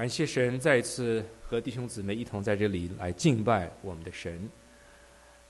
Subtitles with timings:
[0.00, 4.48] 感谢神再一次和弟兄姊妹一同在这里来敬拜我们的神。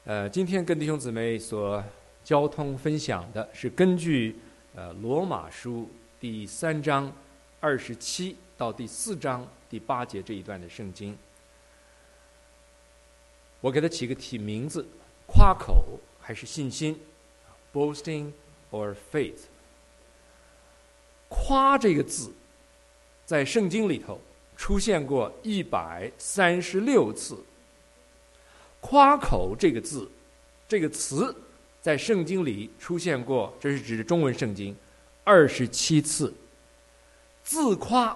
[0.03, 1.81] 呃，今天跟弟兄姊妹所
[2.25, 4.35] 交通分享的是根据
[4.75, 5.89] 呃罗马书
[6.19, 7.13] 第三章
[7.61, 11.17] 二十七到第四章第八节这一段的圣经。
[13.61, 14.85] 我给它起个题名字：
[15.29, 15.85] 夸口
[16.21, 16.99] 还是信心
[17.73, 18.33] ？Boasting
[18.73, 19.43] or faith？
[21.29, 22.33] 夸这个字
[23.25, 24.21] 在圣经里头
[24.61, 27.35] 出现过一百三十六次。
[28.79, 30.07] 夸口这个字，
[30.69, 31.35] 这个词
[31.81, 34.77] 在圣经里出现过，这是指中文圣经
[35.25, 36.35] 二十七次。
[37.43, 38.15] 自夸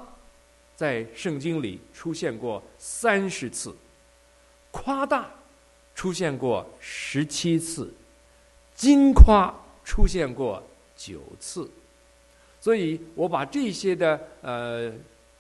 [0.77, 3.75] 在圣经里出现过三十次。
[4.71, 5.31] 夸大
[5.95, 7.91] 出现过十七次，
[8.75, 9.51] 金夸
[9.83, 10.63] 出现过
[10.95, 11.71] 九次，
[12.61, 14.93] 所以我把这些的呃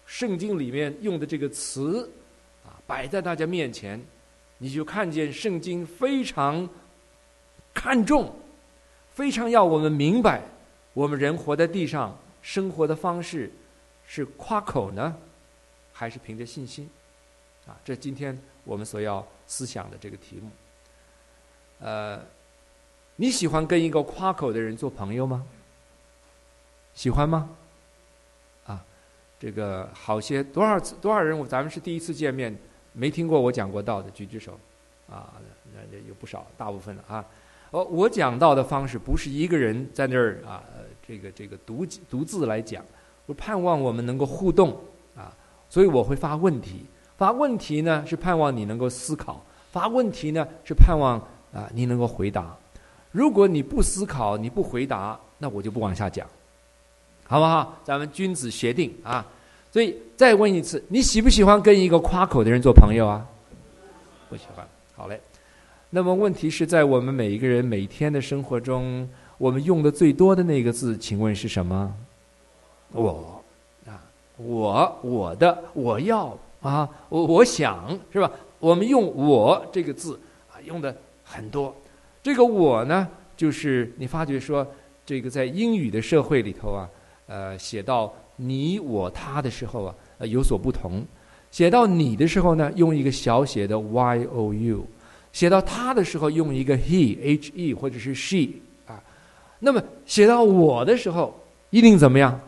[0.06, 2.10] 圣经里面用的这个词
[2.64, 4.00] 啊摆在大家面前，
[4.58, 6.68] 你就看见圣经非常
[7.72, 8.34] 看重，
[9.12, 10.42] 非常要我们明白，
[10.92, 13.50] 我们人活在地上生活的方式
[14.06, 15.16] 是夸口呢，
[15.92, 16.88] 还是凭着信心？
[17.66, 18.38] 啊，这今天。
[18.66, 20.48] 我们所要思想的这个题目，
[21.80, 22.18] 呃，
[23.16, 25.44] 你喜欢跟一个夸口的人做朋友吗？
[26.94, 27.50] 喜欢吗？
[29.38, 32.56] 这个好些多少次多少人，咱们是第一次见面，
[32.92, 34.58] 没听过我讲过道的，举举手。
[35.06, 35.34] 啊，
[35.74, 37.22] 那有不少，大部分的啊。
[37.70, 40.62] 哦，我讲道的方式不是一个人在那儿啊，
[41.06, 42.82] 这个这个独独自来讲，
[43.26, 44.74] 我盼望我们能够互动
[45.14, 45.30] 啊，
[45.68, 46.86] 所以我会发问题。
[47.18, 49.34] 发问题呢，是盼望你能够思考；
[49.70, 51.18] 发问题呢，是盼望
[51.52, 52.56] 啊你能够回答。
[53.10, 56.26] 如果你不思考，你不回答，那我就不往下讲，
[57.26, 57.76] 好不好？
[57.84, 59.26] 咱们君子协定啊。
[59.72, 63.26] 所以再问一次，你喜不喜欢跟一个夸口的人做朋友啊？
[64.28, 64.66] 不喜欢。
[64.94, 65.20] 好嘞。
[65.90, 71.94] 那么问题是在我们每一个人每天的生活中，我们用的最多的那个字，请问是什么？
[72.92, 73.42] 我
[73.86, 74.00] 啊，
[74.36, 76.38] 我我的我要。
[76.62, 78.30] 啊，我我想是吧？
[78.58, 80.18] 我们用“我”这个字
[80.50, 81.76] 啊，用的很多。
[82.22, 83.06] 这个“我”呢，
[83.36, 84.66] 就是你发觉说，
[85.04, 86.88] 这个在英语的社会里头啊，
[87.26, 89.94] 呃，写到你、我、他的时候啊，
[90.26, 91.04] 有所不同。
[91.50, 94.84] 写到你的时候呢，用一个小写的 y o u；
[95.32, 98.48] 写到他的时候，用一个 he h e 或者是 she
[98.86, 99.02] 啊。
[99.60, 101.34] 那么写到我的时候，
[101.70, 102.40] 一定怎么样？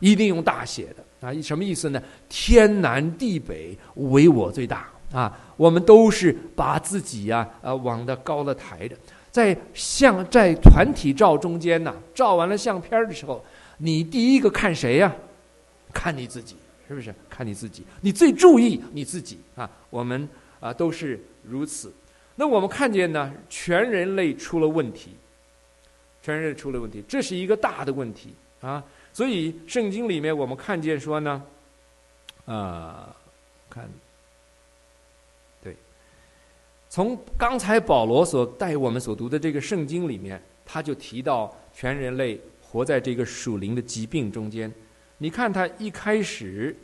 [0.00, 1.28] 一定用大写的。
[1.28, 2.02] 啊，什么意思呢？
[2.28, 5.38] 天南地北，唯我最大啊！
[5.56, 8.94] 我们都是把自己呀，呃，往的高了抬着。
[9.30, 13.42] 在相在团体照中间呢，照完了相片的时候，
[13.78, 15.14] 你第一个看谁呀？
[15.92, 16.56] 看你自己，
[16.86, 17.14] 是不是？
[17.30, 19.70] 看你自己，你最注意你自己啊！
[19.88, 20.28] 我们
[20.60, 21.90] 啊都是如此。
[22.34, 25.12] 那我们看见呢，全人类出了问题，
[26.20, 28.84] 全人类出了问题，这是一个大的问题啊！
[29.12, 31.42] 所以圣经里面我们看见说呢，
[32.44, 33.16] 啊，
[33.70, 33.88] 看，
[35.62, 35.74] 对，
[36.90, 42.38] 从刚才保罗所带我们所读的这个圣经里面，他就提到全人类
[42.76, 44.70] 活在这个属灵的疾病中间。
[45.16, 46.76] 你看他一开始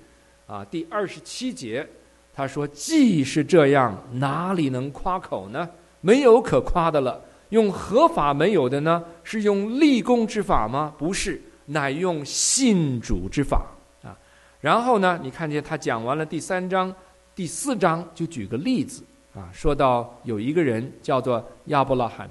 [0.47, 1.87] 啊，第二十七节，
[2.33, 5.69] 他说：“既是这样，哪里能夸口呢？
[6.01, 7.23] 没有可夸的了。
[7.51, 9.05] 用合法没有的呢？
[9.23, 10.95] 是用立功之法吗？
[10.97, 13.67] 不是。”乃用信主之法
[14.03, 14.19] 啊，
[14.61, 16.93] 然后呢，你看见他讲完了第三章、
[17.37, 22.29] 第四章，就举个例子啊，说到有一个人叫做亚伯拉罕，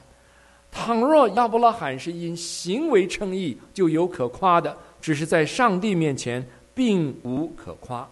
[0.72, 4.72] 倘若亚伯拉罕是因行为称义，就有可夸的；
[5.02, 6.44] 只是在上帝面前，
[6.74, 8.10] 并无可夸。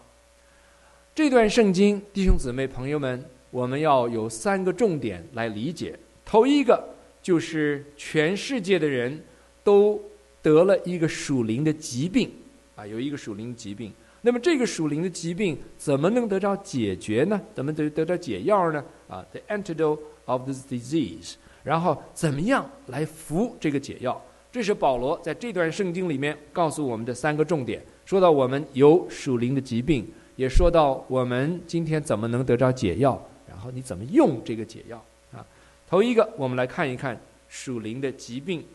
[1.15, 5.97] 这段圣经，弟兄姊妹、朋友们，我们要有三个重点来理解。
[6.25, 6.83] 头一个
[7.23, 9.23] 就是全世界的人
[9.63, 9.99] 都。
[10.41, 12.31] 得了一个属灵的疾病，
[12.73, 13.91] 啊，有一个属灵疾病。
[14.21, 17.39] 那么这个属灵的疾病怎么能得到解决呢？
[17.53, 18.81] 怎么得得到解药呢？
[19.09, 21.33] 啊，the antidote of this disease。
[21.69, 24.19] 然后怎么样来服这个解药？
[24.51, 27.79] 这是保罗在这段圣经里面告诉我们的三个重点。
[28.07, 34.97] 说到我们有属灵的疾病，也说到我们今天怎么能得着解药，然后你怎么用这个解药
[35.31, 35.45] 啊？
[35.87, 37.15] 头一个，我们来看一看
[37.47, 38.65] 属灵的疾病。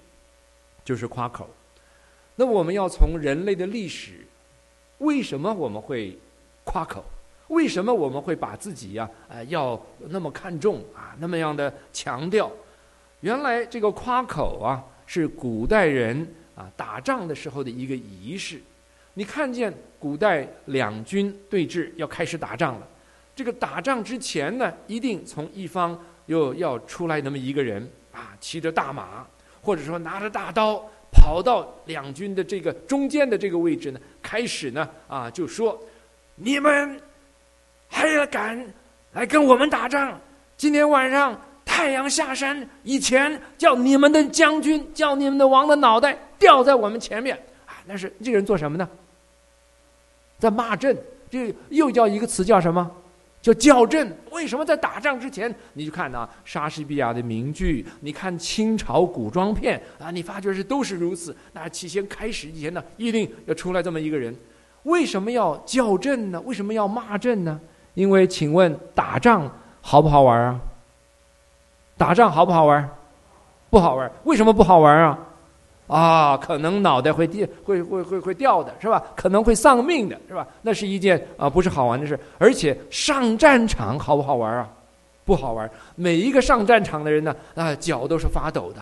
[0.84, 1.48] 就是夸口，
[2.36, 4.26] 那我们要从人类的历史，
[4.98, 6.14] 为什么我们会
[6.62, 7.02] 夸口？
[7.48, 9.80] 为什么我们会把自己呀，呃，要
[10.10, 12.52] 那么看重啊，那么样的强调？
[13.24, 18.60] 原来这个夸口啊，是古代人啊打仗的时候的一个仪式。
[19.14, 22.86] 你看见古代两军对峙要开始打仗了，
[23.34, 29.26] 这个打仗之前呢，一定从一方又要出来那么一个人啊，骑着大马，
[29.62, 35.82] 或者说拿着大刀，跑到两军的这个中间的这个位置呢，开始呢啊，就说
[36.36, 37.00] ：“你们
[37.88, 38.66] 还敢
[39.14, 40.20] 来跟我们打仗？
[40.58, 41.40] 今天晚上
[41.74, 47.36] 太阳下山以前，叫你们的将军，叫你们的王的脑袋掉在我们前面
[47.66, 47.74] 啊！
[47.84, 48.88] 那是这个人做什么呢？”
[50.38, 50.96] 在骂阵，
[51.28, 52.88] 这又叫一个词叫什么？
[53.42, 54.08] 叫校正。
[54.30, 61.36] 为什么在打仗之前，你就看啊，莎士比亚的名剧，你看清朝古装片啊，你发觉是都是如此。
[61.52, 64.32] 那起先开始以前呢，一定要出来这么一个人。
[64.84, 66.40] 为什么要校正呢？
[66.42, 67.60] 为什么要骂阵呢？
[67.94, 69.50] 因为，请问打仗
[69.80, 70.60] 好不好玩啊？
[71.96, 72.88] 打仗好不好玩？
[73.70, 74.10] 不好玩。
[74.24, 75.18] 为什么不好玩啊？
[75.86, 79.02] 啊，可能脑袋会掉，会会会会掉的是吧？
[79.14, 80.46] 可能会丧命的是吧？
[80.62, 82.18] 那是一件啊，不是好玩的事。
[82.38, 84.68] 而且上战场好不好玩啊？
[85.24, 85.70] 不好玩。
[85.94, 88.80] 每一个上战场的人呢，啊，脚都是发抖的。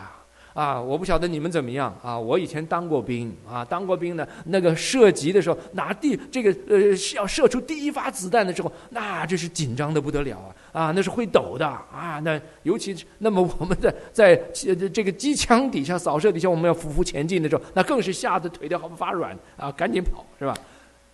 [0.55, 2.19] 啊，我不晓得你们怎么样啊！
[2.19, 4.29] 我以前当过兵啊，当过兵呢。
[4.45, 10.53] 那个射击的时候，拿第这个呃是要射出第一发子弹的时候，那这是紧张的不得了啊！
[10.73, 12.19] 啊，那是会抖的啊！
[12.25, 14.35] 那尤其那么我们在在
[14.89, 19.71] 这个机枪底下扫射底下，我们要匍匐前进的时候，那更是吓得腿都好发软啊！
[19.73, 20.57] 赶紧跑是吧？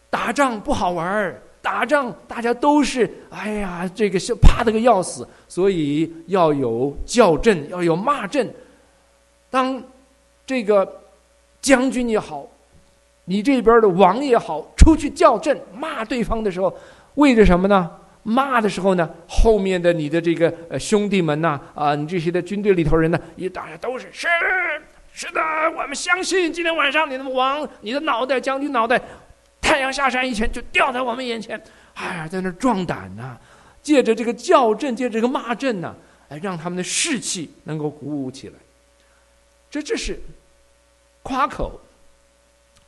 [0.08, 8.48] 打仗不好玩儿，打仗大家都是哎呀，这个是怕的个要死，所以要有叫阵，要有骂阵。
[9.50, 9.82] 当
[10.46, 11.00] 这个
[11.60, 12.46] 将军也好，
[13.24, 16.72] 你这边的王也好，出去叫阵骂对方的时候，
[17.16, 17.90] 为着什么呢？
[18.28, 24.28] 骂的时候呢，后面的你的这个呃兄弟们呐，啊，你这些的军队里头人呢，也大家都是是
[25.14, 25.40] 是的，
[25.74, 29.00] 我们相信今天晚上你的王，你的脑袋，将军脑袋，
[29.62, 31.58] 太阳下山以前就掉在我们眼前，
[31.94, 33.38] 哎呀，在那壮胆呐，
[33.82, 35.94] 借着这个叫阵，借着这个骂阵呐，
[36.28, 38.54] 哎，让他们的士气能够鼓舞起来。
[39.70, 40.20] 这这是
[41.22, 41.80] 夸口，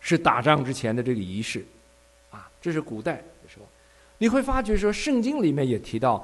[0.00, 1.64] 是打仗之前的这个仪式，
[2.30, 3.22] 啊，这是古代，
[4.22, 6.22] 你会发觉说，圣经里面也提到，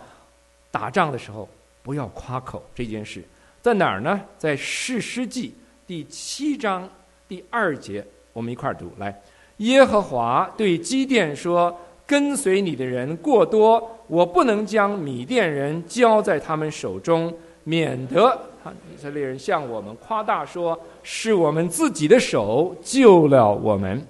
[0.70, 1.48] 打仗的时候
[1.82, 3.24] 不要夸口这件事，
[3.62, 4.20] 在哪儿呢？
[4.36, 5.54] 在士师记
[5.86, 6.86] 第七章
[7.26, 8.04] 第二节，
[8.34, 9.18] 我们一块儿读来。
[9.58, 11.74] 耶和华对基甸说
[12.06, 17.34] ：“跟随你的人过多，我不能将米甸人交在他们手中，
[17.64, 18.38] 免得。”
[18.94, 24.06] 以色列人向我们夸大说，是我们自己的手救了我们。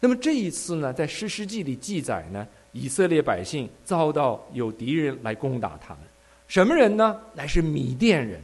[0.00, 6.02] 那么这一次呢，在诗诗记里记载呢，以色列百姓遭到有敌人来攻打他们。
[6.48, 7.18] 什么人呢？
[7.34, 8.40] 乃是米甸人。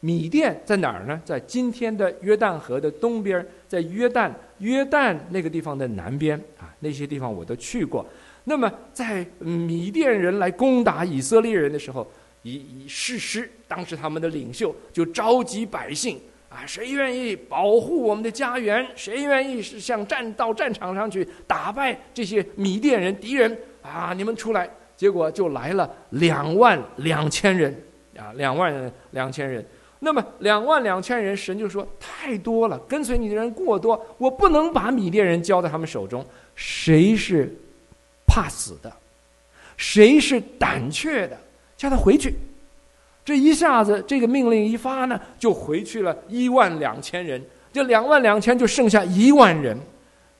[0.00, 1.20] 米甸在哪儿呢？
[1.24, 6.74] 在今天的约旦河的东边，在约旦约旦那个地方的南边啊。
[6.80, 8.06] 那些地方我都去过。
[8.44, 12.10] 那么在米甸人来攻打以色列人的时候。
[12.46, 16.20] 以以誓师，当时他们的领袖就召集百姓
[16.54, 18.86] 啊，谁愿意保护我们的家园？
[18.94, 24.12] 谁愿意是向战到战场上去打败这些米甸人敌人啊？
[24.16, 24.70] 你们出来！
[24.96, 27.76] 结果就来了两万两千人
[28.16, 29.66] 啊，两万两千人。
[29.98, 36.24] 那么两万两千人，神就说太多了，跟随你的人过多，我不能把米甸人交在他们手中。
[36.54, 37.52] 谁是
[38.24, 38.92] 怕死的？
[39.76, 41.36] 谁是胆怯的？
[41.76, 42.36] 叫他回去，
[43.24, 49.76] 这一下子，这个命令一发呢，就回去了一万两千人，这两万两千就剩下一万人。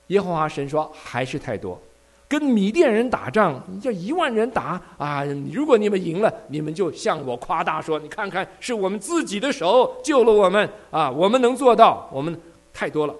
[0.08, 1.80] 耶和华神说：“还是太多，
[2.28, 5.24] 跟米甸人打仗，你叫一万人打啊！
[5.50, 11.10] 如果你们赢了，你们就向我夸大说：你看看，是我们自己的手救了我们啊！
[11.10, 12.38] 我们能做到，我们
[12.70, 13.14] 太多了。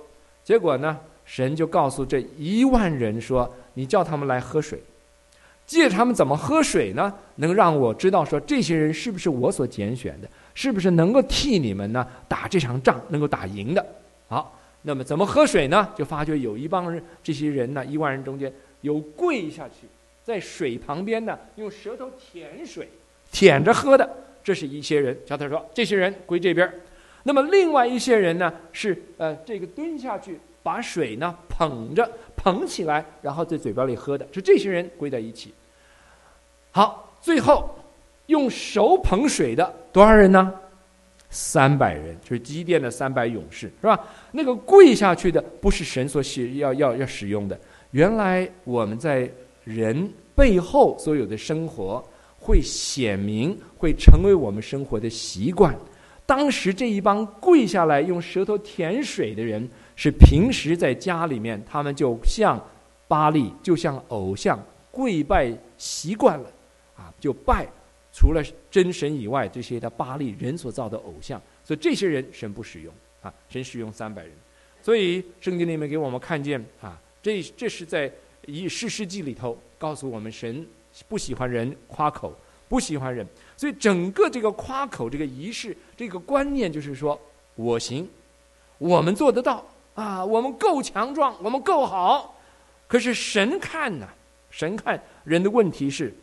[0.44, 4.78] 结果呢，神就告诉这一万人说：你叫他们来喝水。”
[5.66, 7.12] 借他们怎么喝水呢？
[7.36, 13.84] 能让我知道说这些人是不是我所拣选的，是不是能够替你们呢打这场仗，能够打赢的？
[14.28, 15.88] 好，那么怎么喝水呢？
[15.96, 18.52] 就发觉有一帮人，这些人呢，一万人中间
[18.82, 19.86] 有跪下去，
[20.22, 22.88] 在水旁边呢，用舌头舔水，
[23.32, 24.08] 舔着喝的，
[24.42, 25.16] 这是一些人。
[25.24, 26.70] 叫他说，这些人归这边。
[27.22, 30.38] 那么另外一些人呢，是呃，这个蹲下去。
[30.64, 32.10] 把水呢捧着
[32.44, 35.54] 捧起来，然后在嘴巴里喝的，是这些人归在一起。
[36.72, 37.74] 好，最后
[38.26, 40.52] 用手捧水的多少人呢？
[41.30, 43.98] 三百人，就是基甸的三百勇士，是吧？
[44.30, 47.58] 那个跪下去的不是神所使要要要使用的。
[47.92, 49.26] 原来我们在
[49.64, 52.06] 人背后所有的生活，
[52.38, 55.74] 会显明，会成为我们生活的习惯。
[56.26, 59.66] 当时这一帮跪下来用舌头舔水的人。
[59.96, 62.60] 是平时在家里面，他们就像
[63.06, 64.60] 巴利，就像偶像
[64.90, 66.50] 跪拜习惯了，
[66.96, 67.66] 啊，就拜
[68.12, 74.32] 除了真神以外这些的巴利人所造的偶像，所以这些人神不使用啊，神使用三百人，
[74.82, 78.10] 所以圣经里面给我们看见啊，这这是在
[78.46, 80.66] 以诗世纪里头告诉我们，神
[81.08, 82.34] 不喜欢人夸口，
[82.68, 87.20] 不喜欢人，所以整个这个夸口这个仪式这个观念就是说
[87.54, 88.08] 我行，
[88.78, 89.64] 我们做得到。
[89.94, 92.34] 啊，我们够强壮，我们够好，
[92.86, 94.08] 可是神看呢？
[94.50, 96.14] 神看人的问题是，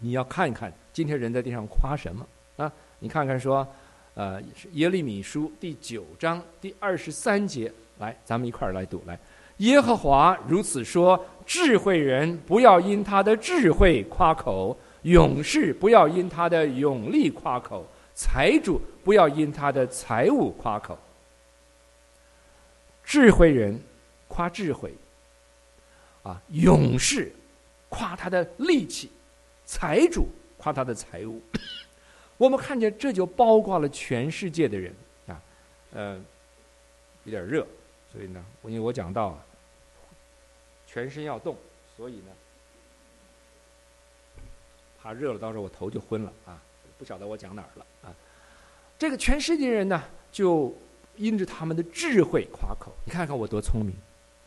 [0.00, 2.26] 你要看看今天人在地上夸什么
[2.56, 2.72] 啊？
[2.98, 3.66] 你看看说，
[4.14, 4.40] 呃，
[4.72, 9.18] 耶利米书第九章第二十三节，来，咱们一块儿来读来。
[9.58, 20.98] 耶和华如此说：智慧人不要因他的智慧夸口，勇士不要因他的勇力夸口，财主不要因他的财物夸口。
[23.06, 23.80] 智慧人
[24.26, 24.92] 夸智慧，
[26.24, 27.32] 啊，勇士
[27.88, 29.12] 夸他的力气，
[29.64, 31.40] 财主夸他的财物。
[32.36, 34.92] 我们看见这就包括了全世界的人
[35.28, 35.40] 啊，
[35.92, 36.20] 呃，
[37.22, 37.64] 有点热，
[38.12, 39.38] 所以呢，因为我讲到啊，
[40.84, 41.56] 全身要动，
[41.96, 42.32] 所以呢，
[45.00, 46.60] 怕热了，到时候我头就昏了啊，
[46.98, 48.12] 不晓得我讲哪儿了啊。
[48.98, 50.76] 这个全世界人呢，就。
[51.16, 53.94] 因着他们的智慧夸口，你看看我多聪明，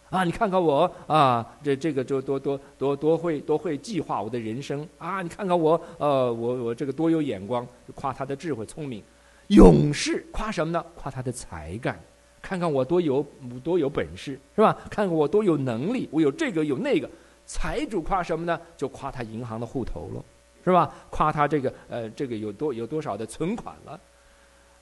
[0.10, 9.04] 啊，你看看我啊，这这个就多多多多会多会计划我的人生啊，你看看我呃我我这个多有眼光，夸他的智慧聪明，
[9.48, 10.84] 勇士夸什么呢？
[10.96, 12.00] 夸他的才干，
[12.42, 13.26] 看看我多有
[13.64, 14.76] 多有本事是吧？
[14.90, 17.10] 看看我多有能力，我有这个有那个。
[17.52, 18.62] 财主夸什么呢？
[18.78, 20.24] 就夸他银行的户头了，
[20.64, 20.94] 是吧？
[21.10, 24.00] 夸他这个呃这个有多有多少的存款了。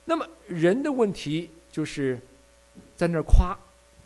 [0.04, 1.50] 那么人的问题。
[1.78, 2.20] 就是
[2.96, 3.56] 在那夸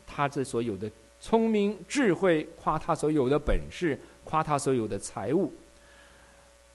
[0.05, 5.53] 他这所有的聪明智慧，夸他所有的本事，夸他所有的财物。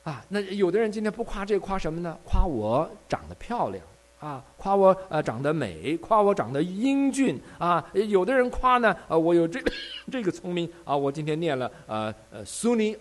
[0.05, 2.19] 啊，那有的人今天不夸这夸什么呢？
[2.25, 3.85] 夸我长得漂亮
[4.21, 7.87] 啊，夸我呃长得美，夸我长得英俊啊。
[7.93, 9.61] 有的人夸呢，呃，我有这
[10.11, 12.97] 这个聪明啊，我今天念了呃呃 Sunny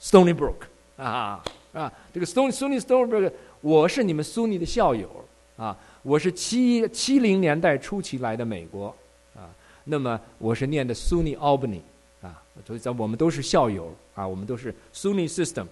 [0.00, 0.62] Stony Brook
[0.96, 5.26] 啊啊，这个 Stony Sunny Stony Brook，我是你们苏尼的校友
[5.58, 5.76] 啊。
[6.02, 8.94] 我是七七零年代初期来的美国，
[9.36, 9.46] 啊，
[9.84, 11.80] 那么我是念的 SUNY Albany，
[12.20, 15.66] 啊，所以在我们都是校友，啊，我们都是 SUNY System。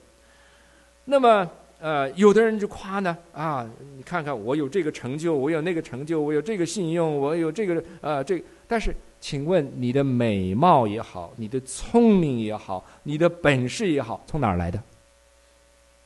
[1.04, 14.80] 那么，呃，有的人就夸呢，啊，你看看我有这个成就，我有那个成就，我有这个信用，我有这个呃这，但是，请问你的美貌也好，你的聪明也好，你的本事也好，从哪儿来的？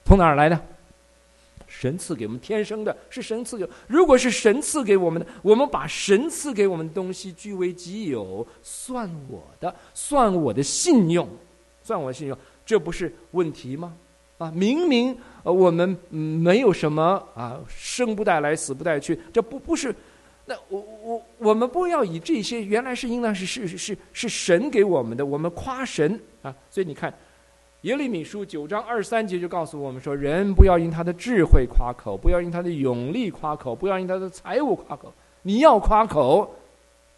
[0.06, 0.58] 从哪儿来的？
[1.84, 3.68] 神赐给我们天生的，是神赐给。
[3.86, 11.28] 如果是神赐给我们的，我们把神赐给我们的东西据为己有，算我的，算我的信用，
[11.82, 13.94] 算我的信用，这不是问题吗？
[14.38, 19.94] 啊，明明我们没有什么啊，生不带来，死不带去，这不不是？
[20.46, 27.12] 那我我我们不要以这些，原来是应当是是是是神给我们的，我们夸神啊，所以你看。
[27.84, 35.12] 耶利米书九章二十三节就告诉我们说：人不要因他的智慧夸口，不要因他的勇力夸口，不要因他的财物夸口。
[35.42, 36.50] 你要夸口，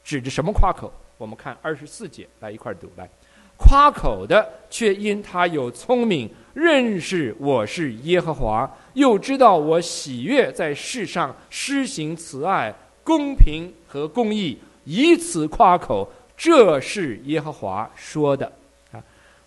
[0.03, 0.93] 指着什么夸口？
[1.19, 3.09] 我们看二十四节，来一块读来。
[3.57, 16.11] 夸口的却因他有聪明，认识我是耶和华，又知道我喜悦在世上施行慈爱、公平和公义，以此夸口。
[16.37, 18.51] 这是耶和华说的。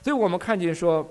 [0.01, 1.07] 所以我们看见说，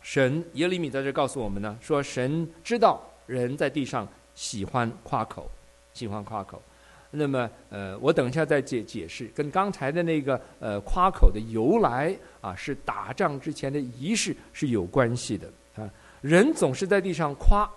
[0.00, 5.50] 神耶利米在这告诉我们呢，说神知道人在地上喜欢夸口，
[5.92, 6.62] 喜欢夸口。
[7.10, 15.88] 那么，呃，我等一下再解解释，跟刚才的那个呃夸口的由来啊，是打仗之前的仪式是有关系的啊。
[16.20, 17.70] 人总是在地上夸，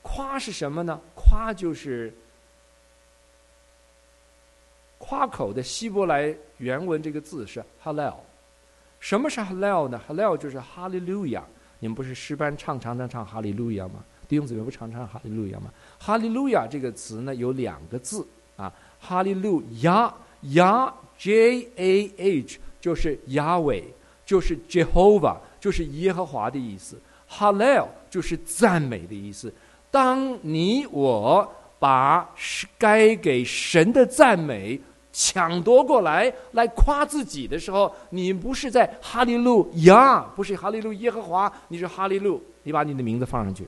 [0.00, 0.98] 夸是什么呢？
[1.14, 2.12] 夸就是
[4.98, 8.14] 夸口的希伯来原文这个字是 halal。
[9.04, 11.44] 什么是 Hallel 呢？Hallel 就是哈利路亚。
[11.78, 14.02] 你们不是诗班唱常常唱哈利路亚吗？
[14.26, 15.66] 弟兄姊妹不常唱哈利路亚吗？
[15.98, 20.10] 哈利路亚这个词呢有两个字啊，哈利路亚
[20.54, 23.84] 亚 J A H 就是亚伟，
[24.24, 26.98] 就是 Jehovah，就是耶和华的意思。
[27.30, 29.52] Hallel 就是赞美的意思。
[29.90, 31.46] 当你我
[31.78, 32.26] 把
[32.78, 34.80] 该给神的赞美。
[35.16, 43.64] 抢夺过来来夸自己的时候，你不是在哈利路亚，不是哈利路耶和华，你是哈利路，你把你的名字放上去，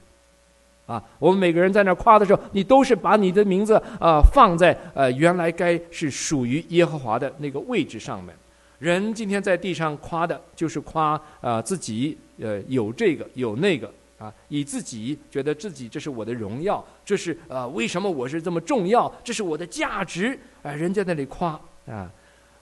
[0.86, 8.34] 啊，我们每个人在那夸的时候，你都是把你的名字啊放在呃原来该是属于耶和华的那个位置上面。
[8.80, 22.10] 人今天在地上夸的就是夸啊自己呃有这个有那个啊，以自己觉得自己这是我的荣耀，这是呃为什么我是这么重要，这是我的价值啊，人家那里夸啊，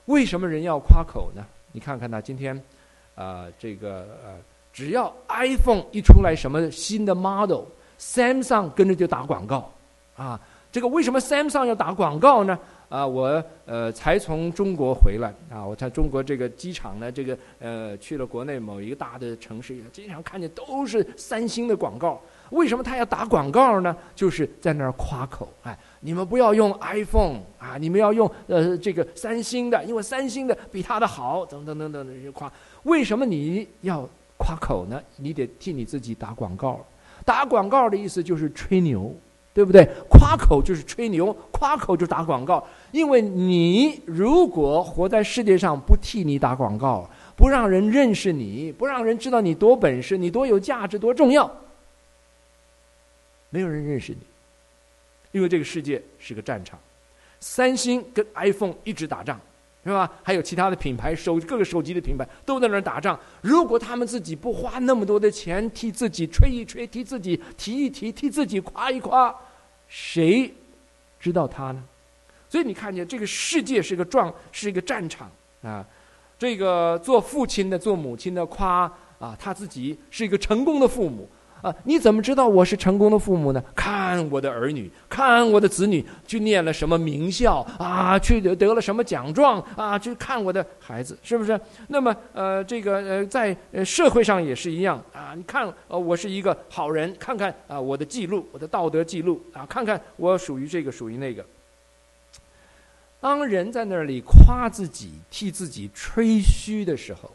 [0.05, 1.45] 为什么人要夸口呢？
[1.71, 2.59] 你看看他今天
[3.15, 4.37] 啊这个呃，
[4.73, 7.63] 只要 iPhone 一出来什么新的 model。
[7.97, 9.71] Samsung 跟着就打广告，
[10.17, 10.37] 啊，
[10.69, 12.59] 这个为什么 Samsung 要打广告呢？
[12.89, 22.21] 啊，我呃才从中国回来啊，我在中国这个机场呢，这个呃去了国内某一个大的城市，经常看见都是三星的广告。
[22.51, 23.95] 为什么他要打广告呢？
[24.13, 32.51] 就是在那儿夸口，哎，你们不要用 iPhone 啊，你们要用呃这个三星的，因为三星的比他的好，等等等等的夸。
[32.83, 35.01] 为什么你要夸口呢？
[35.17, 36.79] 你得替你自己打广告。
[37.25, 39.11] 打广告的意思就是吹牛，
[39.55, 39.89] 对不对？
[40.09, 42.61] 夸口就是吹牛，夸口就打广告。
[42.91, 51.49] 因为你如果活在世界上不替你打广告，不让人认识你，不让人知道你多本事，你多有价值，多重要，
[53.49, 54.19] 没有人认识你。
[55.31, 56.77] 因为这个世界是个战场，
[57.39, 59.39] 三星跟 iPhone 一直打仗。
[59.85, 60.11] 是吧？
[60.23, 63.17] 还有其他的品牌手各个手机的品牌都在那儿打仗。
[63.41, 69.33] 如果他们自己不花那么多的钱替自己吹一吹，替自己提一提，替自己夸一夸，
[69.87, 70.51] 谁
[71.19, 71.83] 知道他呢？
[72.49, 75.29] 所以你看见这个世界是个状，是一个战场
[75.61, 75.85] 啊。
[76.39, 81.29] 这个做父亲的、做母亲的夸啊，他自己是一个成功的父母。
[81.65, 81.75] 啊！
[81.83, 83.63] 你怎么知道我是成功的父母呢？
[83.75, 89.97] 看我的儿女，看我的子女去念了什么名校啊，去得了什么奖状啊？
[89.97, 91.59] 去看我的孩子，是不是？
[91.87, 95.33] 那么，呃，这个呃，在社会上也是一样啊。
[95.35, 101.43] 你看，呃，我是一个好人，看看啊，我的记录，我的道德记录啊，看看我属于这个，属于那个。
[103.19, 107.34] 当人在那里夸自己、替自己吹嘘的时候。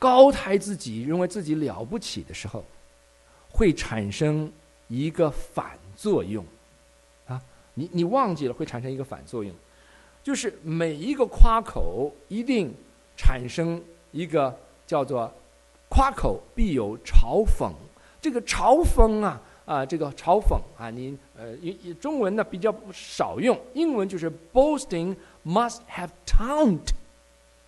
[0.00, 2.64] 高抬自己，认为自己了不起的时候，
[3.50, 4.50] 会产生
[4.88, 6.42] 一个反作用，
[7.28, 7.38] 啊，
[7.74, 9.54] 你你忘记了会产生一个反作用，
[10.22, 12.74] 就是每一个夸口一定
[13.14, 13.78] 产生
[14.10, 15.30] 一个叫做
[15.90, 17.70] 夸口必有嘲讽，
[18.22, 21.54] 这个嘲讽啊啊，这个嘲讽啊，你呃，
[22.00, 26.88] 中文呢比较少用，英文就是 boasting must have taunt，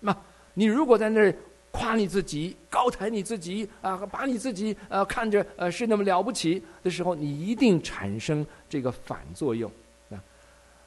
[0.01, 0.17] 那
[0.55, 1.37] 你如果在那儿。
[1.73, 9.71] 夸你自己，高抬你自己啊，把你自己呃看着呃是那么了不起的时候，你一定产生这个反作用
[10.11, 10.23] 啊。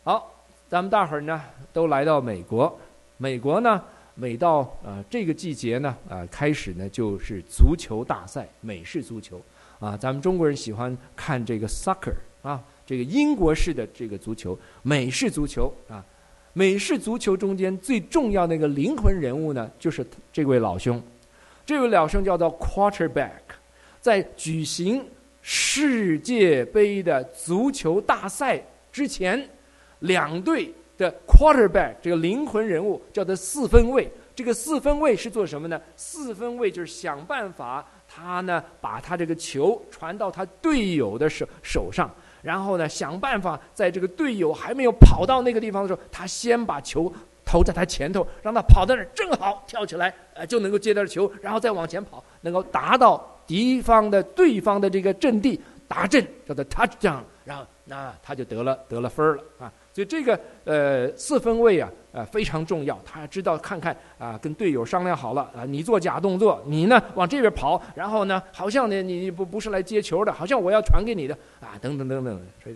[0.03, 0.31] 好，
[0.69, 1.41] 咱们大伙儿呢
[1.73, 2.79] 都来到美国，
[3.17, 9.41] 美国呢每到呃这个季节呢啊开始呢就是足球大赛，美式足球
[9.79, 16.05] 啊，咱们中国人喜欢看这个 soccer 啊，这个英国式的这个足球，美式足球啊。
[16.57, 21.03] 美式足球中间最重要的一个灵魂人物呢，就是这位老兄。
[21.65, 23.41] 这位老兄叫做 Quarterback，
[23.99, 25.05] 在举行
[25.41, 29.49] 世界杯的足球大赛之前，
[29.99, 34.09] 两队的 Quarterback 这个灵魂人物叫做四分卫。
[34.33, 35.81] 这个四分卫是做什么呢？
[35.97, 42.09] 四分卫就是想办法，他呢把他这个球传到他队友的手手上。
[42.45, 47.11] 然后呢，想办法在这个队友还没有跑到那个地方的时候，他先把球
[47.43, 59.73] 投在他前头，让他跑到那儿，正好跳起来，呃，就能够接到球，然后再往前跑，能够达到敌方的对方的这个阵地达阵，叫做 touchdown，然后那他就得了得了分了啊。
[59.95, 62.99] 所以这个呃四分位啊，呃非常重要。
[63.05, 72.75] 他知道看看啊，跟队友商量好了啊，你做假动作，你呢往这边跑，然后呢，好像呢你不不是来接球的，好像我要传给你的啊，等等等等，所以，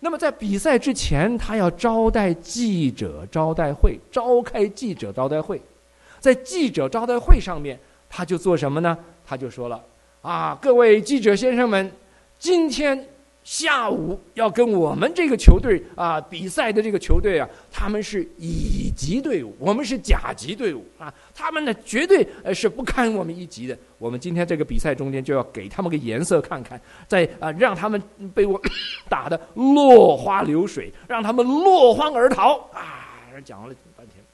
[0.00, 5.60] 那么在比赛之前，他要招待记者招待会，召开记者招待会，
[6.18, 8.96] 在记者招待会上面，他就做什么呢？
[9.26, 9.78] 他就说了
[10.22, 11.92] 啊，各位记者先生们，
[12.38, 13.06] 今天。
[13.44, 21.12] 下午要跟我们这个球队啊比赛的这个球队啊，他们是乙级队伍，我们是甲级队伍啊。
[21.34, 23.78] 他们呢绝对呃是不堪我们一级的。
[23.98, 28.02] 我们今天这个比赛中间就要给他们个颜色看看，在啊让他们
[28.34, 28.58] 被我
[29.10, 33.12] 打的落花流水，让他们落荒而逃啊！
[33.44, 34.24] 讲了半天。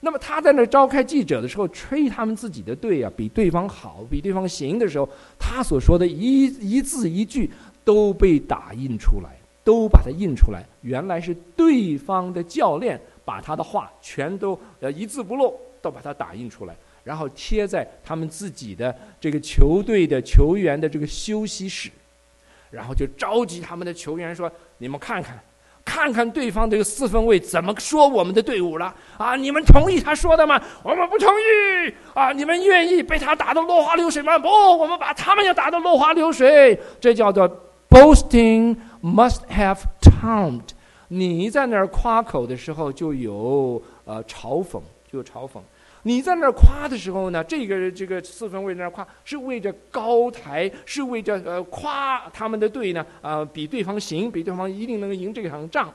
[0.00, 7.50] 那么他在那召开记者的时候，吹他们自己的队啊比对方好，比对方行的时候，他所说的一一字一句。
[7.84, 9.30] 都被打印出来，
[9.64, 10.64] 都把它印出来。
[10.82, 21.90] 原来是对方的教练把他的话全都呃一字不漏都把它打印出来，然后贴在他们自己的这个球队的球员的这个休息室。
[22.70, 25.38] 然后就召集他们的球员说：“你们看看，
[25.84, 29.36] 看看对方这个四分卫怎么说我们的队伍了啊？
[29.36, 30.58] 你们同意他说的吗？
[30.82, 32.32] 我们不同意啊！
[32.32, 34.38] 你们愿意被他打得落花流水吗？
[34.38, 36.80] 不，我们把他们也打得落花流水。
[36.98, 37.46] 这叫做
[37.92, 40.62] boasting must have taunt。
[41.08, 45.60] 你在那儿夸口的时候，就有呃嘲讽，就有嘲讽。”
[46.04, 55.92] 你在那儿夸的时候呢，这个这个四分卫在那儿夸，是为着高抬，是为着呃夸他们的队呢啊，比对方行，比对方一定能赢这场仗。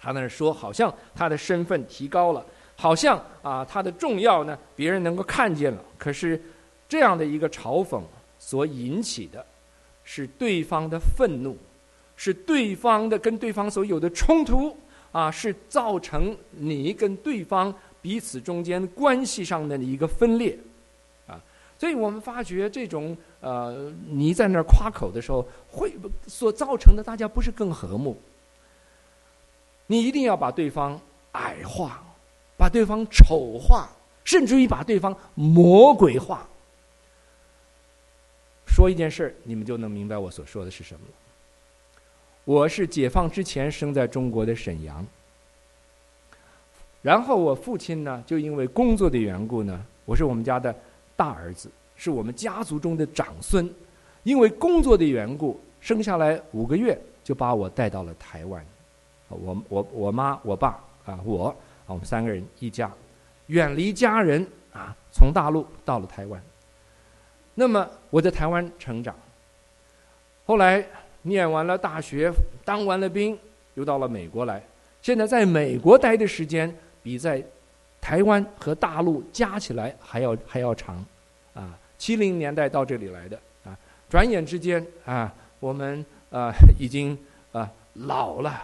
[0.00, 5.78] 他那儿说，好像他的身份提高了，好像啊他的重要呢，别人能够看见了。
[5.96, 6.40] 可是
[6.88, 8.00] 这样的一个嘲讽
[8.38, 9.46] 所引起的，
[10.04, 11.56] 是对方的愤怒，
[12.16, 14.76] 是对方的跟对方所有的冲突
[15.12, 17.74] 啊，是造成你跟对方。
[18.02, 20.58] 彼此中间关系上的一个分裂，
[21.28, 21.40] 啊，
[21.78, 25.92] 所以我们发觉这种呃，你在那儿夸口的时候，会
[26.26, 28.20] 所造成的大家不是更和睦？
[29.86, 32.02] 你一定要把对方矮化，
[32.56, 33.88] 把对方丑化，
[34.24, 36.44] 甚至于把对方魔鬼化。
[38.82, 41.14] 说一件事儿，你们就能明白我所说的是什么了。
[42.44, 45.06] 我是解放之前生在中国的沈阳。
[47.00, 50.74] 然后我父亲呢，就因为工作的缘故呢，我是我们家的
[51.14, 53.72] 大儿子，是我们家族中的长孙。
[54.24, 58.66] 因为工作的缘故，生下来五个月就把我带到了台湾。
[59.28, 61.54] 我我我妈我爸啊我啊
[61.86, 62.92] 我们三个人一家，
[63.46, 66.42] 远离家人啊，从大陆到了台湾。
[67.54, 69.14] 那么我在台湾成长，
[70.46, 70.84] 后来
[71.22, 72.32] 念完了大学，
[72.64, 73.38] 当完了兵，
[73.74, 74.62] 又到了美国来。
[75.00, 76.74] 现在在美国待的时间。
[77.04, 77.42] 比在
[78.00, 81.04] 台湾和大陆加起来还要还要长，
[81.52, 83.76] 啊，七零年代到这里来的啊，
[84.08, 87.18] 转眼之间啊，我们啊已经
[87.50, 88.62] 啊老了。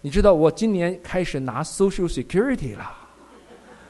[0.00, 2.88] 你知道我今年开始拿 Social Security 了，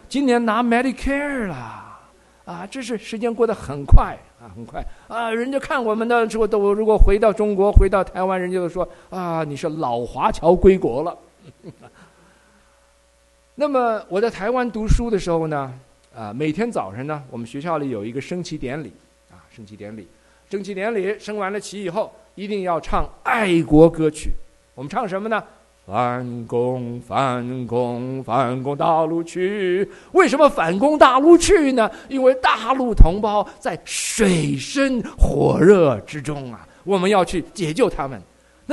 [0.08, 2.00] 今年拿 Medicare 了，
[2.46, 11.16] 啊，这是时间过得很快啊，很快啊，人家看我们的时候都如果回到中国回到台湾，人家都说啊，你是老华侨归国了。
[13.54, 15.72] 那么我在台湾读书的时候呢，
[16.12, 18.92] 啊，每天早上呢，我们学校里有一个升旗典礼，
[19.30, 20.08] 啊，升旗典礼，
[20.50, 24.32] 升旗典礼，升完了旗以后，一定要唱爱国歌曲。
[24.74, 25.40] 我们唱什么呢？
[25.84, 29.88] 反攻，反攻，反攻大陆去。
[30.12, 31.90] 为什么反攻大陆去呢？
[32.08, 38.22] 因为大陆同胞在水深火热之中啊，我们要去解救他们。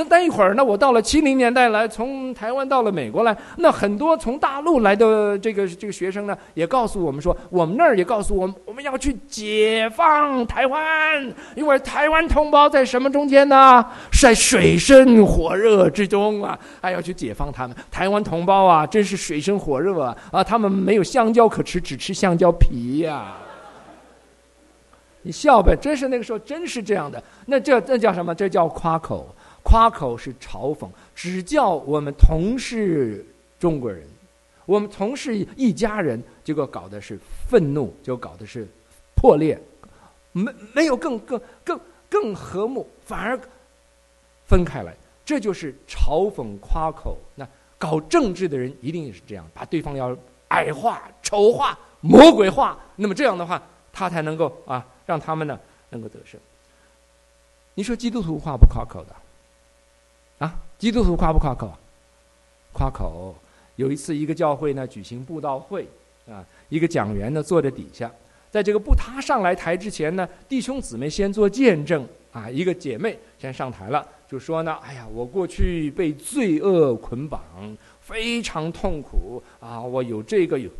[0.00, 13.84] 那待一会儿，那我到了七零年代来，从台湾到了美国来，那很多从大陆来的这个这个学生呢，也告诉我们说，我们那儿也告诉我们，我们要去解放台湾，因为台湾同胞在什么中间呢？
[14.10, 17.76] 在水深火热之中啊，还要去解放他们。
[17.90, 20.16] 台湾同胞啊，真是水深火热啊！
[20.32, 23.36] 啊，他们没有香蕉可吃，只吃香蕉皮呀。
[25.20, 27.22] 你笑呗，真是那个时候真是这样的。
[27.44, 28.34] 那这这叫什么？
[28.34, 29.28] 这叫夸口。
[29.62, 33.24] 夸口是嘲讽，只叫我们同是
[33.58, 34.06] 中国人，
[34.66, 37.18] 我们同是一家人，结果搞的是
[37.48, 38.66] 愤怒，就搞的是
[39.14, 39.60] 破裂，
[40.32, 43.38] 没没有更更更更和睦，反而
[44.46, 44.94] 分开来。
[45.24, 47.16] 这就是嘲讽夸口。
[47.36, 47.46] 那
[47.78, 50.16] 搞政治的人一定是这样，把对方要
[50.48, 52.76] 矮化、丑化、魔鬼化。
[52.96, 55.58] 那么这样的话，他才能够啊，让他们呢
[55.90, 56.40] 能够得胜。
[57.74, 59.14] 你说基督徒夸不夸口的？
[60.40, 61.72] 啊，基督徒夸不夸口？
[62.72, 63.34] 夸口。
[63.76, 65.86] 有一次，一个教会呢举行布道会，
[66.28, 68.10] 啊，一个讲员呢坐在底下，
[68.50, 72.06] 在这个不他上来台之前呢，弟兄姊妹先做见证。
[72.32, 77.42] 啊，一个姐妹先上台了，就说呢：“哎呀，我过去被罪恶捆绑，
[78.00, 80.70] 非常痛苦啊，我有这个有。”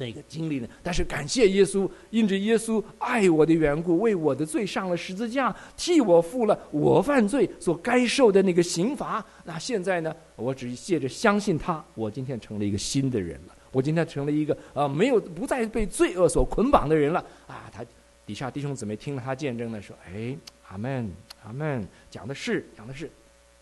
[0.00, 0.68] 那个经历呢？
[0.80, 9.24] 但是感谢耶稣，因着耶稣爱我的缘故，为我的罪上了十字架，替我付了我犯罪所该受的那个刑罚。
[9.44, 10.14] 那现在呢？
[10.36, 13.54] 我只借着相信他，我今天成了一个新的人了。
[13.72, 17.18] 我今天成了一个啊，没有不再被罪恶所捆绑的人了。
[17.48, 17.84] 啊，他
[18.24, 20.36] 底下弟兄姊妹听了他见证的说：“哎，
[20.68, 21.10] 阿门，
[21.44, 23.10] 阿门，讲的是，讲的是。”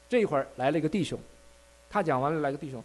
[0.06, 1.18] 这一会儿来了一个弟兄，
[1.88, 2.84] 他讲完了，来个弟兄，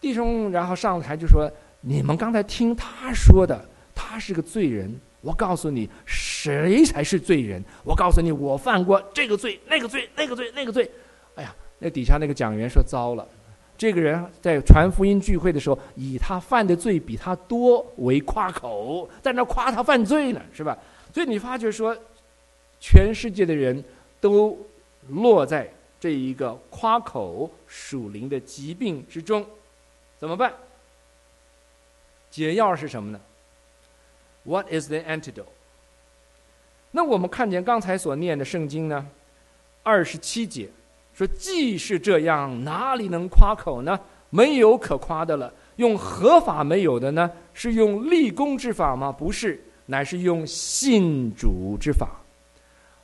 [0.00, 1.48] 弟兄然后上台就说。
[1.80, 3.64] 你们刚才听他说的，
[3.94, 4.94] 他是个罪人。
[5.22, 7.62] 我告诉你，谁才是罪人？
[7.84, 10.90] 我告诉你，我犯过这个罪、那个罪、那个罪、那个罪。
[11.34, 13.28] 哎呀，那底下那个讲员说：“糟了，
[13.76, 20.76] 这个人在传福音聚会的时候，以他犯的罪比他多为夸口，在那夸他犯罪呢，是吧？”
[21.12, 21.94] 所以你发觉说，
[22.78, 23.84] 全世界的人
[24.22, 24.58] 都
[25.08, 29.44] 落在这一个夸口属灵的疾病之中，
[30.18, 30.50] 怎么办？
[32.30, 33.20] 解药是什么呢
[34.44, 35.44] ？What is the antidote？
[36.92, 39.06] 那我们看见刚才所念的圣经呢，
[39.82, 40.68] 二十七节
[41.14, 43.98] 说：“既是这样，哪里能夸口呢？
[44.30, 45.52] 没有可夸的了。
[45.76, 47.30] 用合法没有的呢？
[47.54, 49.12] 是用立功之法吗？
[49.12, 52.20] 不是，乃是用信主之法。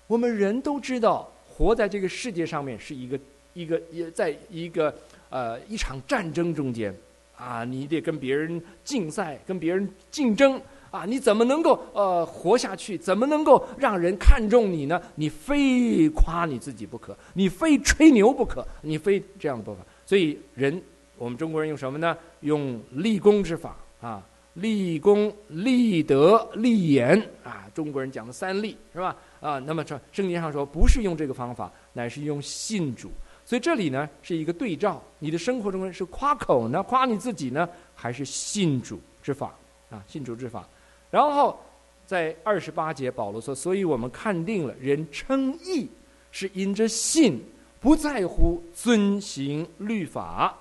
[0.06, 3.18] 我们人都知道，活在这个世界上面是一个
[3.54, 4.94] 一个也在一个
[5.30, 6.94] 呃一场战争中间。”
[7.36, 11.04] 啊，你得跟别人竞赛，跟别人竞争啊！
[11.04, 12.96] 你怎么能够呃活下去？
[12.96, 15.00] 怎么能够让人看重你呢？
[15.16, 19.82] 你非夸你自己不可，你非吹牛不可，你非这样的办法。
[20.06, 20.80] 所以人，
[21.18, 22.16] 我们中国人用什么呢？
[22.40, 24.22] 用立功之法啊，
[24.54, 27.64] 立功、立德、立言啊。
[27.74, 29.14] 中国人讲的三立是吧？
[29.40, 33.10] 啊，那么这圣经上说，不是用这个方法，乃是用信主。
[33.46, 39.54] 所以这里呢是一个对照，你的生活中是夸口呢，夸你自己呢，还是信主之法
[39.88, 40.02] 啊？
[40.08, 40.68] 信主之法。
[41.12, 41.56] 然后
[42.04, 45.88] 在二十八节，保罗说：“所以我们看定了，人称义
[46.32, 47.40] 是因着信，
[47.78, 50.52] 不在乎遵行律法。”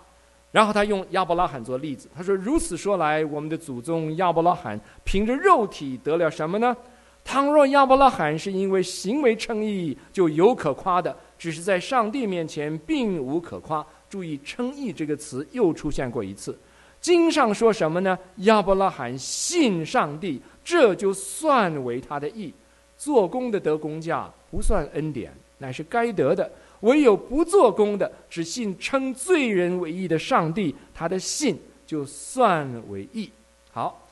[0.54, 6.78] 然后他用亚伯拉罕做例子，他说：“如此说来，我们的祖宗亚伯拉罕凭着肉体得了什么呢？
[7.24, 13.86] 倘若亚伯拉罕是因为行为称义，就有可夸的。”只是在上帝面前并无可夸。
[14.10, 16.58] 注意“称义”这个词又出现过一次。
[16.99, 18.17] 经上说什么呢？
[18.38, 22.51] 亚伯拉罕信上帝，这就算为他的义。
[22.97, 26.51] 做工的得工价不算恩典，乃是该得的。
[26.79, 31.55] 唯有不做工的，只信称罪人为义的上帝，他的信
[31.86, 33.29] 就算为义。
[33.71, 34.08] 好，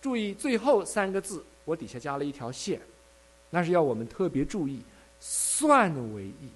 [0.00, 2.80] 注意最后三个字，我底下加了一条线，
[3.50, 4.80] 那是要我们特别注意
[5.20, 6.48] “算为义”。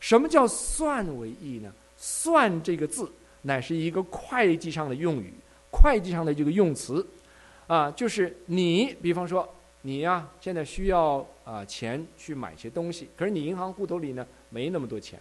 [0.00, 1.72] 什么叫算为义呢？
[1.96, 3.10] 算这个字
[3.42, 5.34] 乃是一个会计上的用语，
[5.70, 7.04] 会计上的这个用词，
[7.66, 9.48] 啊，就是你，比方说
[9.82, 15.18] 你呀，现在需要啊钱去买些东西，可是你银行户头里呢没那么多钱，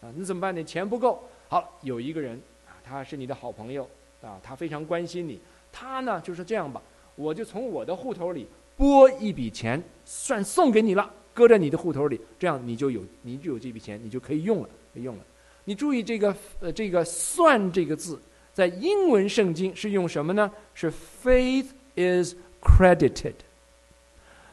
[0.00, 0.62] 啊，你怎么办呢？
[0.62, 3.88] 钱不够，好，有一个人啊，他是你的好朋友
[4.22, 5.40] 啊，他非常关心你，
[5.72, 6.80] 他呢就是这样吧，
[7.16, 8.46] 我就从我的户头里
[8.76, 11.12] 拨一笔钱，算送给你了。
[11.34, 15.24] 搁在你的户头里，这样你就有，你就有这笔钱，你就可以用了，可以用了。
[15.64, 18.18] 你注意这个，呃，这个“算”这个字，
[18.52, 20.50] 在英文圣经是用什么呢？
[20.74, 20.92] 是
[21.22, 21.66] “faith
[21.96, 23.34] is credited”。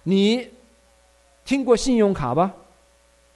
[0.04, 0.50] 你
[1.46, 2.54] 听过信用卡吧？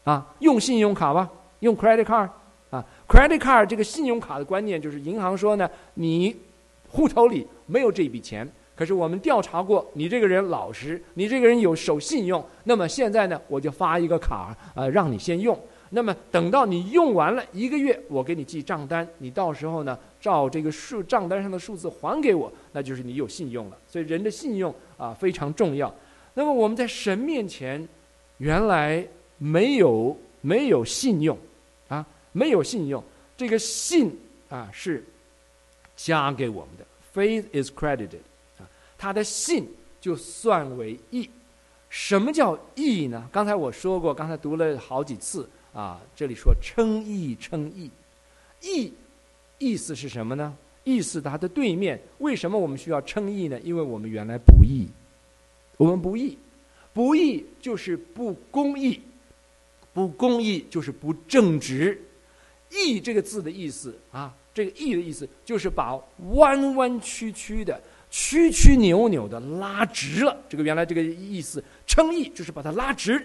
[0.05, 1.29] 啊，用信用卡吧，
[1.60, 2.29] 用 credit card
[2.71, 6.36] 啊，credit card 这个信用卡的观念就是银行说呢，你
[6.89, 8.49] 户头里没有这笔钱。
[8.75, 15.57] 可是我们调查过，你这个人老实，你这个人有守信用，那么现在呢，我就发一个卡，呃，让你先用。
[15.91, 23.77] 那么等到你用完了一个月，我给你记账单，你到时候呢，照这个数账单上的数字还给我，那就是你有信用了。
[23.88, 25.93] 所以人的信用啊非常重要。
[26.33, 27.88] 那么我们在神面前，
[28.39, 29.07] 原来
[29.38, 31.38] 没有没有信用，
[31.88, 33.01] 啊，没有信用，
[33.38, 35.01] 这个信啊是
[35.95, 38.19] 加给我们的，faith is credited。
[39.05, 39.67] 他的信
[40.01, 41.29] 就算为义，
[41.89, 43.29] 什么叫义呢？
[43.31, 46.01] 刚才我说过，刚才读了好几次啊。
[46.15, 47.91] 这里说称义，称义，
[48.63, 48.91] 义
[49.59, 50.57] 意思是什么呢？
[50.83, 52.01] 意思它的对面。
[52.17, 53.59] 为什么我们需要称义呢？
[53.59, 54.87] 因为我们原来不义，
[55.77, 56.35] 我们不义，
[56.91, 58.99] 不义就是不公义，
[59.93, 62.01] 不公义就是不正直。
[62.71, 65.95] 义这个字的意思啊，这个义的意思就是把
[66.31, 67.79] 弯弯曲曲的。
[68.09, 73.21] 曲曲扭扭的拉直了，这个原来这个意思，称义就是把它拉直，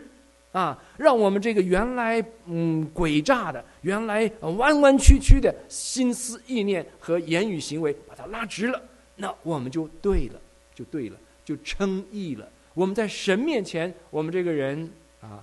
[0.52, 8.82] 啊，让我们这个原来嗯诡诈的、原来弯弯曲曲的心思意念和言语行为，把它拉直了，
[9.16, 10.40] 那我们就对了，
[10.74, 12.48] 就对了，就称义了。
[12.74, 14.90] 我们在神面前，我们这个人
[15.20, 15.42] 啊，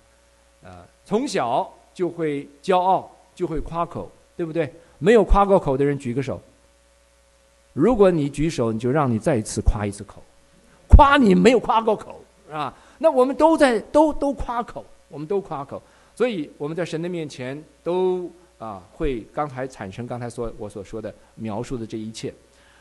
[0.62, 4.74] 呃，从小就会骄傲，就会夸口，对不对？
[4.98, 6.42] 没有夸过口的人，举个手。
[7.78, 10.20] 如果你举手，你就让你再一次夸一次口，
[10.88, 12.74] 夸你没有夸过口，是吧？
[12.98, 15.80] 那我们都在都都夸口，我们都夸口，
[16.16, 22.34] 所以我们在神的面前都啊会刚才产生刚才所我所说的描述的这一切。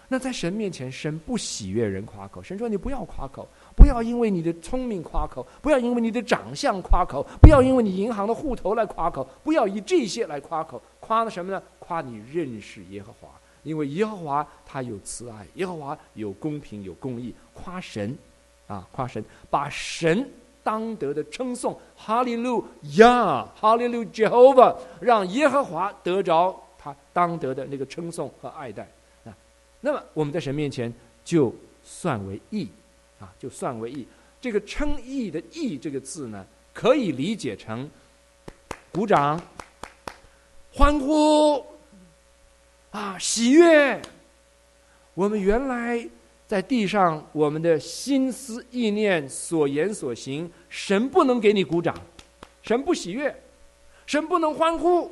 [0.08, 2.42] 那在神面前，神不喜悦人夸口。
[2.42, 10.80] 神说：“你不要夸口，不要因为你的聪明夸口，不要因为你的长相夸口，不要因为你银行的户头来夸口，不要以这些来夸口。
[11.00, 11.60] 夸的什么呢？
[11.80, 13.28] 夸你认识耶和华。”
[13.66, 18.16] 因为耶和华他有慈爱，耶和华有公平有公义，夸神，
[18.68, 20.30] 啊，夸神，把神
[20.62, 22.64] 当得的称颂，哈利路
[22.96, 28.88] 亚，哈利路亚，Jehovah，让耶和华得着他当得的那个称颂和爱戴
[29.24, 29.36] 啊。
[29.80, 30.92] 那么我们在神面前
[31.24, 31.52] 就
[31.82, 32.68] 算为义
[33.18, 34.06] 啊，就算为义。
[34.40, 37.90] 这个称义的义这个字呢，可以理解成
[38.92, 39.40] 鼓掌、
[40.72, 41.64] 欢呼
[42.96, 44.00] 啊、喜悦。
[45.12, 46.08] 我们原来。
[46.46, 51.92] 在地上，我们的心思意念、所言所行，神不能给你鼓掌，
[52.62, 53.34] 神不喜悦，
[54.06, 55.10] 神不能欢呼，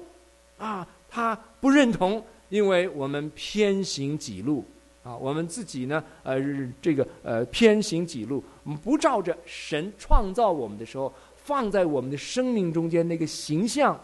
[0.59, 4.65] 啊，他不认同，因为我们偏行己路，
[5.03, 6.39] 啊，我们自己呢，呃，
[6.81, 14.01] 这个呃偏行己路，我们不照着神创造我们的时候放在我们的生命中间那个形象，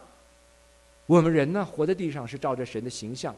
[1.07, 3.33] 我们人呢，活在地上是照着神的形象。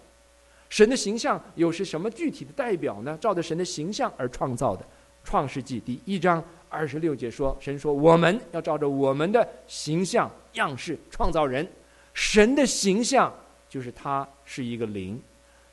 [0.73, 3.15] 神的形象又是什么具体的代表呢？
[3.21, 4.83] 照着神的形象而创造的，
[5.23, 11.69] 《创世纪》第一章二十六节说：“神说，我们要照着我们的形象样式创造人。
[12.15, 13.31] 神的形象
[13.69, 15.21] 就是他是一个灵。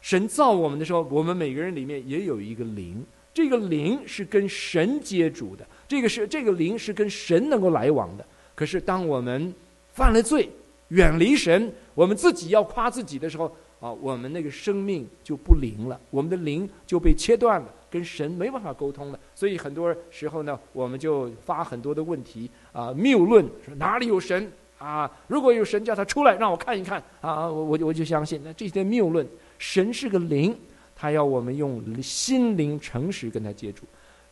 [0.01, 3.01] 神造我们的时候，我们每个人里面也有一个灵。
[3.33, 8.25] 这个灵是跟神接触的，这个是这个灵是跟神能够来往的。
[8.53, 9.55] 可是当我们
[9.93, 10.49] 犯了罪，
[10.89, 19.19] 远离神，我们自己要夸自己的时候。”啊，我们那个生命就不灵了，我们的灵就被切断了，跟神没办法沟通了。
[19.33, 25.09] 所以很多时候呢，我们就发很多的问题啊，谬论说哪里有神啊？
[25.27, 27.47] 如果有神，叫他出来让我看一看啊！
[27.47, 29.25] 我我我就相信那这些谬论。
[29.57, 30.53] 神是个灵，
[30.95, 33.85] 他要我们用心灵诚实跟他接触。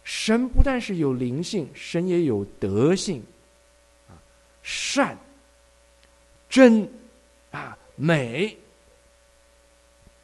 [0.04, 3.22] 神不但是有灵性，神也有德性
[4.10, 4.16] 啊，
[4.62, 5.18] 善、
[6.50, 6.90] 真
[7.52, 8.58] 啊、美。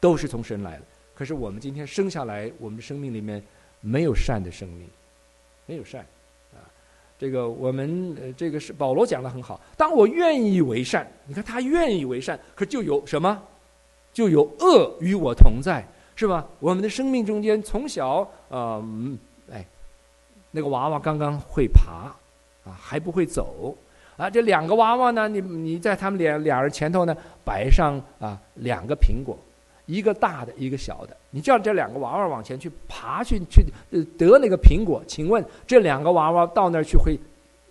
[0.04, 0.82] 都是从神来的，
[1.14, 3.42] 可是我们今天生下来，我们的生命里面
[3.80, 4.86] 没有善的生命，
[5.64, 6.04] 没有善，
[6.52, 6.60] 啊，
[7.18, 9.58] 这个我们呃，这个是保罗讲的很好。
[9.78, 13.42] 当我愿意为善，你看他愿意为善，可就有什么？
[14.12, 15.82] 就有恶与我同在，
[16.14, 16.46] 是吧？
[16.60, 18.84] 我们的生命中间，从小啊，
[19.50, 19.64] 哎，
[20.50, 22.14] 那个娃娃刚刚会爬，
[22.68, 23.74] 啊，还不会走，
[24.18, 29.34] 啊，这两个娃娃呢，你你在他们两两人前头呢，摆上啊两个苹果。
[29.86, 33.64] 一个大的，一个小的，你叫这两个娃娃往前去爬去去
[34.16, 37.18] 得那个苹果，请问这两个娃娃到那儿去会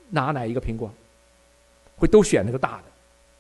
[0.10, 0.91] 拿哪一个苹果？
[1.95, 2.84] 会都选那个大的，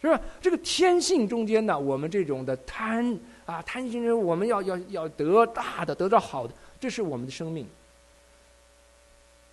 [0.01, 0.19] 是吧？
[0.39, 7.67] 这个天性中间呢，我们这种的贪啊贪心人，我们要要要得大的，得到好的，这是我们的生命。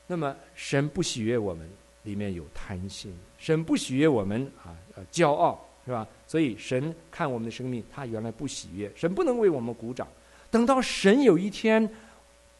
[0.07, 1.69] 那么神不喜悦我们
[2.05, 4.73] 里面有贪心，神不喜悦我们啊
[5.13, 5.63] 骄傲。
[5.91, 6.07] 是吧？
[6.25, 10.07] 所以神看我们的生命，他原来不喜悦，神不能为我们鼓掌。
[10.49, 11.89] 等到神有一天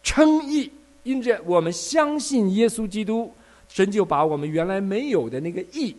[0.03, 0.69] 称义，
[1.05, 3.33] 因着我们相信耶稣基督，
[3.69, 5.95] 神就把我们原来没有的那个义，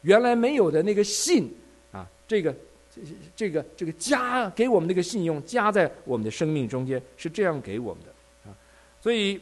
[0.00, 1.48] 原来没有的那个信
[1.92, 2.52] 啊，这个
[3.36, 8.54] 这个这个加给我们那个信用加在我们的生命中间，是这样给我们的啊。
[9.00, 9.40] 所以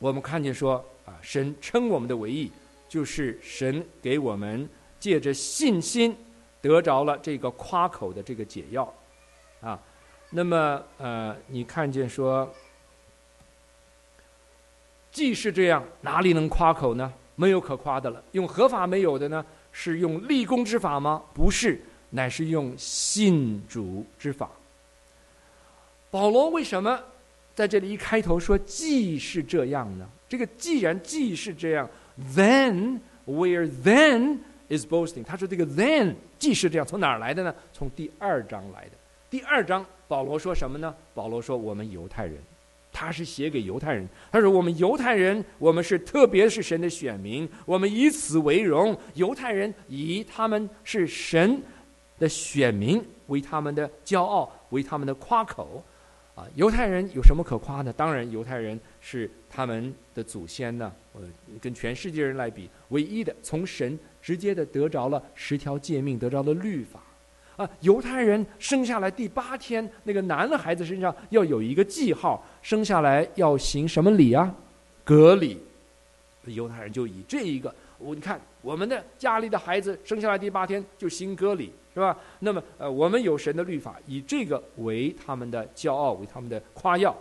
[0.00, 2.50] 我们看见说啊，神称我们的为义，
[2.88, 4.68] 就是神给我们。
[5.02, 6.14] 借着信心
[6.62, 8.90] 得着了这个夸口的这个解药，
[9.60, 9.78] 啊，
[10.30, 12.48] 那么呃，你看见说，
[15.10, 17.12] 既是这样，哪里能夸口呢？
[17.34, 18.22] 没有可夸的了。
[18.32, 19.44] 用合法没有的呢？
[19.72, 21.22] 是用立功之法吗？
[21.34, 24.48] 不是，乃是用信主之法。
[26.10, 26.98] 保罗为什么
[27.54, 30.08] 在这里一开头说既是这样呢？
[30.28, 31.88] 这个既然既是这样
[32.34, 35.24] ，then where then？is boasting。
[35.24, 37.54] 他说这个 then 既是这样，从哪儿来的呢？
[37.72, 38.90] 从第二章来的。
[39.30, 40.92] 第二章保罗说什么呢？
[41.14, 42.34] 保罗说我们犹太人，
[42.92, 44.04] 他是写给犹太人。
[44.32, 48.98] 他说我们犹太人，我们是特别是神的选民，我们以此为荣。
[49.14, 51.62] 犹太人以他们是神
[52.18, 55.80] 的选民为他们的骄傲，为他们的夸口。
[56.34, 57.92] 啊，犹太人有什么可夸的？
[57.92, 60.92] 当然，犹太人是他们的祖先呢。
[61.14, 61.20] 呃，
[61.60, 63.98] 跟全世界人来比，唯一的从神。
[64.22, 67.02] 直接的得着了十条诫命，得着了律法，
[67.56, 67.68] 啊！
[67.80, 74.54] 犹太人生下来第八天，那个男的孩子身上要有一个记号，生下来要行什么礼啊？
[75.02, 75.60] 隔礼。
[76.44, 82.16] 犹太人就以这一个，我你看我们的家里的孩子生下来第八天就行割礼，是吧？
[82.38, 87.12] 那么呃，我们有神的律法，以这个为他们的骄傲，为他们的夸耀。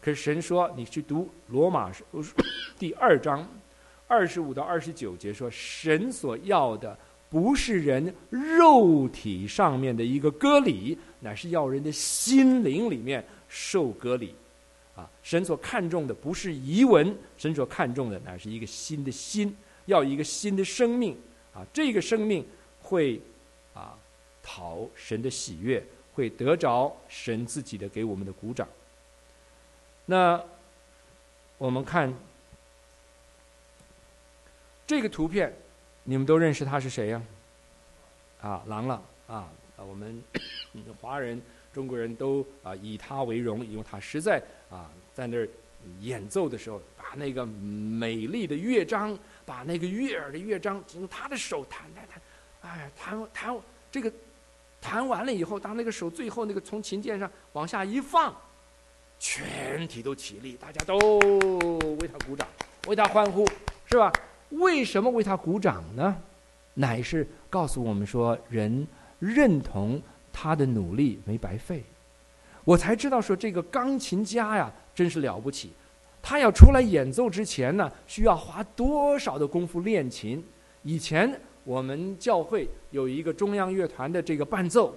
[0.00, 2.04] 可是神说，你去读罗马书
[2.78, 3.46] 第二章。
[4.08, 6.98] 二十五到二十九节说，神所要的
[7.28, 14.34] 不是人肉体上面的一个割礼，乃是要人的心灵里面受割礼。
[14.96, 21.16] 啊，神所看重的不是遗文，神所看重的乃是一个新的心，要一个新的生命
[21.54, 22.44] 啊，这个生命
[22.82, 23.20] 会
[23.72, 23.96] 啊
[24.42, 25.80] 讨神的喜悦，
[26.12, 28.66] 会得着神自己的给我们的鼓掌。
[30.10, 30.42] 那
[31.56, 32.12] 我们看
[34.84, 35.56] 这个图片，
[36.02, 37.22] 你们都认识他是谁呀？
[38.40, 39.48] 啊，郎朗啊！
[39.76, 40.20] 我们
[41.00, 41.40] 华人、
[41.72, 45.48] 中国人都啊以他为荣，因为他实在啊在那儿。
[46.00, 52.20] 演奏的时候，把那个美丽的乐章，把那个悦耳的乐章，用他的手弹弹弹，
[52.60, 53.58] 哎，弹弹
[53.90, 54.12] 这个，
[54.78, 58.36] 弹完了以后，当那个手最后那个从琴键上往下一放，
[59.20, 60.98] 全体都起立，大家都
[62.00, 62.48] 为他鼓掌，
[62.88, 63.46] 为他欢呼，
[63.86, 64.10] 是吧？
[64.48, 66.16] 为什么为他鼓掌呢？
[66.74, 68.84] 乃是告诉我们说，人
[69.20, 70.02] 认同
[70.32, 71.84] 他的努力没白费。
[72.64, 74.72] 我才知道说，这个钢琴家呀。
[74.92, 75.70] 真是了不起！
[76.20, 80.44] 他要出来演奏之前呢，需要花多少的功夫练琴？
[80.82, 84.94] 以前我们教会有一个中央乐团的这个伴奏，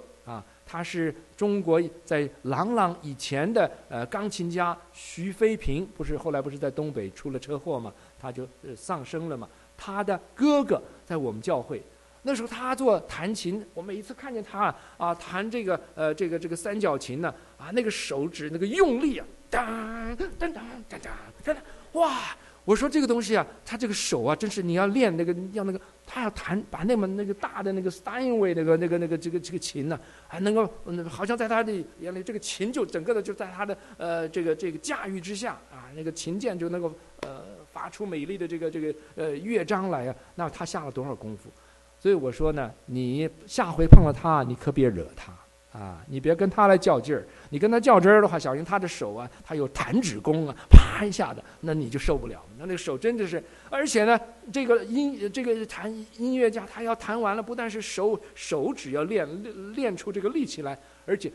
[0.65, 9.47] 他是中国在郎朗以前的呃钢琴家徐飞平，不是后来不是在东北出了车祸嘛，他就丧生了嘛。
[9.77, 11.81] 他的哥哥在我们教会，
[12.21, 19.25] 那时候他做弹琴，我每一次看见他啊弹这个呃这个这个三角琴呢啊那个手指那个用力啊。
[19.49, 20.51] 当当当
[20.89, 20.99] 当
[21.43, 21.55] 当，
[21.93, 22.35] 哇！
[22.65, 25.79] 我说这个东西啊，他这个手啊，真是你要练那个，要那个，
[26.13, 30.69] 他要弹，把那么那个大的那个 Steinway 那个那个那个这个这个琴呢，还能够，
[31.09, 37.41] 好像在他的眼里，这个琴就整个的就在他的呃这个这个驾驭之下啊，那个琴键就能够呃
[37.71, 41.49] 发出美丽的这个这个呃乐章来啊，那他下了多少功夫？
[41.97, 45.33] 所以我说呢，你下回碰到他，你可别惹他。
[45.73, 52.39] 啊，你别跟他来较劲儿，你跟他较真儿的话，小心他的手啊，他有弹指功啊，啪一下子，那你就受不了。
[52.59, 54.19] 那那个手真的是，而且呢，
[54.51, 61.31] 这个音这个弹音乐家，他要弹完了，不但是手手指要练练练出这个力气来，而且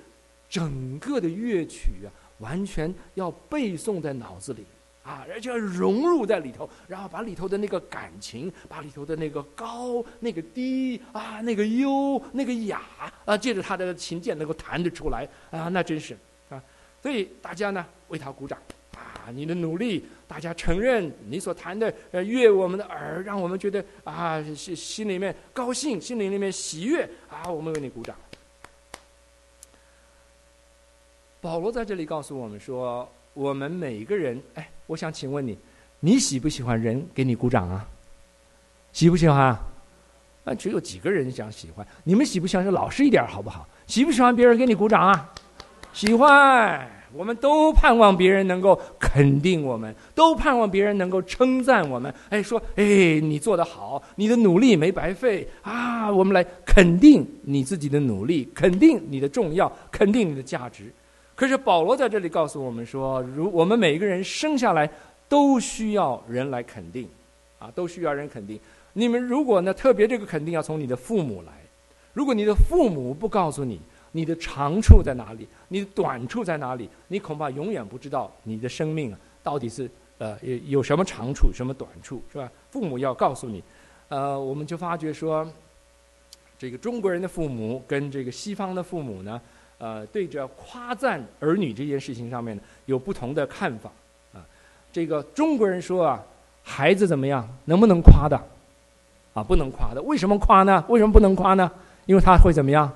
[0.48, 2.08] 整个的乐曲啊，
[2.38, 4.64] 完全要背诵在脑子里。
[5.08, 12.82] 啊，而且要融入在里头，然后把里头的那个感情，把里头的那个高、那个低啊、那个优、那个雅
[13.24, 16.14] 啊，借着他的琴键能够弹得出来啊，那真是
[16.50, 16.62] 啊。
[17.02, 18.58] 所以大家呢为他鼓掌
[18.94, 28.14] 啊，你的努力，大家承认你所弹的呃悦我们的耳，让我们觉得啊心心里面高兴，心里里面喜悦啊，我们为你鼓掌。
[31.40, 33.10] 保罗在这里告诉我们说。
[33.38, 35.56] 我们每个人，哎，我想请问你，
[36.00, 37.86] 你喜不喜欢人给你鼓掌啊？
[38.92, 39.56] 喜不喜欢？
[40.44, 41.86] 啊，只有几个人想喜欢。
[42.02, 42.66] 你们喜不喜欢？
[42.66, 43.64] 老实一点好不好？
[43.86, 45.32] 喜不喜欢别人给你鼓掌啊？
[45.92, 46.84] 喜欢。
[47.12, 52.12] 我们都盼望别人能够肯定我们，都盼望别人能够称赞我们。
[52.30, 56.10] 哎，说，哎，你做得好，你的努力没白费啊！
[56.10, 60.92] 我们来肯定你自己的努力，肯定你的重要，肯定你的价值。
[61.38, 64.90] 可是保罗在这里告诉我们说，如我们每一个人生下来
[65.28, 67.08] 都需要人来肯定，
[67.60, 68.58] 啊，都需要人肯定。
[68.94, 71.52] 你们如果呢，特别这个肯定要从你的父母来。
[72.12, 73.80] 如果你的父母不告诉你
[74.10, 82.50] 你的长处在哪里，你的短处在哪里，你恐怕永远不知道你的生命啊到底是呃有有什么长处，什么短处，是吧？
[82.72, 83.62] 父母要告诉你。
[84.08, 85.48] 呃，我们就发觉说，
[86.58, 89.40] 这个中国人的父母跟这个西方的父母呢。
[89.78, 93.90] 呃，对着夸赞儿女这件事情上面呢，有不同的看法
[94.32, 94.44] 啊。
[94.92, 96.22] 这个中国人说啊，
[96.62, 98.36] 孩子怎么样，能不能夸的？
[99.34, 100.02] 啊，不能夸的。
[100.02, 100.84] 为什么夸呢？
[100.88, 101.70] 为什么不能夸呢？
[102.06, 102.90] 因为他会怎么样？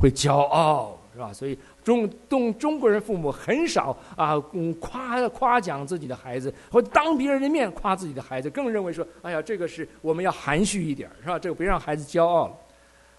[0.00, 1.32] 会骄傲，是吧？
[1.32, 11.38] 所以中中中国人父母很少啊，嗯，夸夸奖自己的孩子，或当别人的面夸自己的孩子，更认为说，哎呀，这个是我们要含蓄一点，是吧？
[11.38, 12.54] 这个别让孩子骄傲了。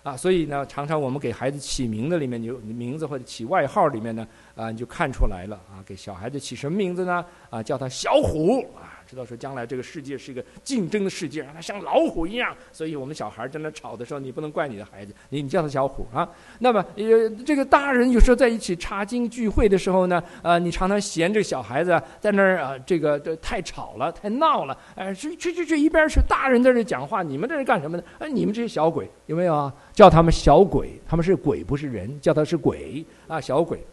[0.04, 5.84] 啊，所以呢，常常我们给孩子起名字里面，有名字或者起外号里面呢，啊，你就看出来了啊。
[5.86, 7.24] 给小孩子起什么名字呢？
[7.50, 9.01] 啊，叫他小虎啊。
[9.12, 12.56] 知道说将来这个世界是一个竞争的世界，让他像老虎一样。
[12.72, 16.28] 所以我们小孩在那吵的时候，你不能怪你的孩子，你你叫他小虎啊。
[16.60, 26.22] 那么呃，这个大人有时候在一起查经聚会的时候呢，呃，你常常嫌这个小孩子在那儿啊，这个这太吵了，太闹了，哎，去去去去一边去。
[26.26, 28.04] 大人在这讲话，你们这是干什么呢？
[28.20, 29.74] 哎，你们这些小鬼有没有啊？
[29.92, 33.86] 叫他们小鬼，他们是鬼不是人，叫他是鬼啊，小鬼。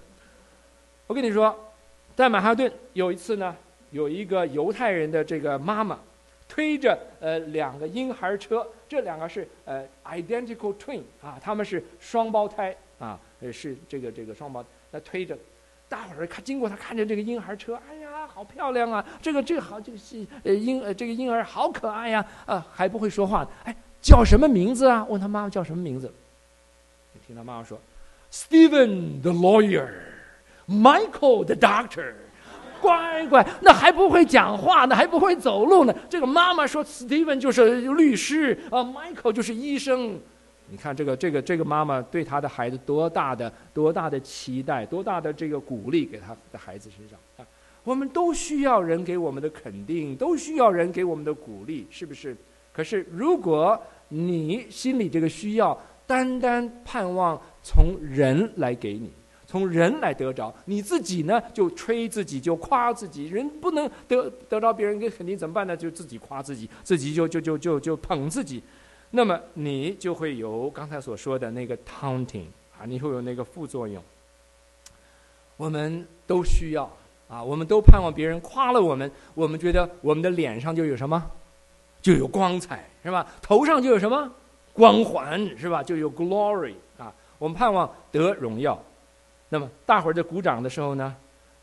[1.08, 1.52] 我跟你说，
[2.14, 3.56] 在曼哈顿有一次呢。
[3.90, 5.98] 有一个犹太人的这个妈妈，
[6.48, 13.18] 推着呃两个婴孩车，这两个是呃 identical twin 啊，他们是双胞胎啊，
[13.52, 15.36] 是这个这个双胞，那推着，
[15.88, 25.04] 大伙儿看经过他看见这个婴孩车，哎呀，好漂亮啊，这个这个好，这个是呃婴呃这个婴儿好可爱呀，啊还不会说话，哎叫什么名字啊？
[25.08, 26.12] 问他妈妈叫什么名字？
[27.26, 27.78] 听他妈妈说
[28.32, 32.14] ，Stephen the lawyer，Michael the doctor。
[32.80, 35.94] 乖乖，那还不会讲话呢，还不会走路呢。
[36.08, 40.18] 这个妈妈说，Steven 就是律师啊，Michael 就是医生。
[40.70, 47.46] 你看这个这个这个妈妈对她的孩子多大的多大的期待，多大的这个鼓励给她的孩子身上啊！
[47.84, 52.36] 我们都需要人给我们的肯定，都需要人给我们的鼓励，是不是？
[52.70, 59.10] 可是如果你心里这个需要，单单盼望从人来给你。
[59.48, 63.28] 从人来得着，你自己呢就吹自己，就夸自己。
[63.28, 65.74] 人不能得得到别人给肯定怎么办呢？
[65.74, 68.62] 就自己夸自己，自己就就就就就捧自己。
[69.10, 72.44] 那么你就会有刚才所说的那个 taunting
[72.78, 74.02] 啊，你会有那个副作用。
[75.56, 76.84] 我们都需要
[77.26, 81.24] 啊，我们都盼望别人夸了我们，我们觉得我们的脸上就有什么，
[82.02, 83.26] 就有光彩，是吧？
[83.40, 84.30] 头上就有什么
[84.74, 85.82] 光环，是吧？
[85.82, 88.78] 就有 glory 啊，我们盼望得荣耀。
[89.48, 91.14] 那么大伙儿在鼓掌的时候呢，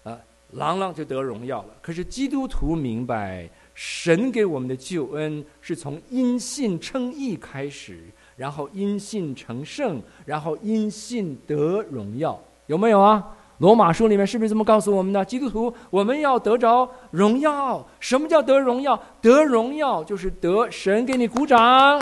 [0.03, 0.17] 啊，
[0.51, 1.69] 郎朗就得荣耀了。
[1.81, 7.99] 可是基督徒明白，神给我们的救恩是从因信称义开始，
[8.35, 13.23] 然后因信成圣，然后因信得荣耀，有没有啊？
[13.59, 15.23] 罗马书里面是不是这么告诉我们的？
[15.23, 17.87] 基督徒我们要得着荣耀。
[18.01, 19.01] 什么叫得荣耀？
[19.21, 22.01] 得荣耀就是得神给你鼓掌，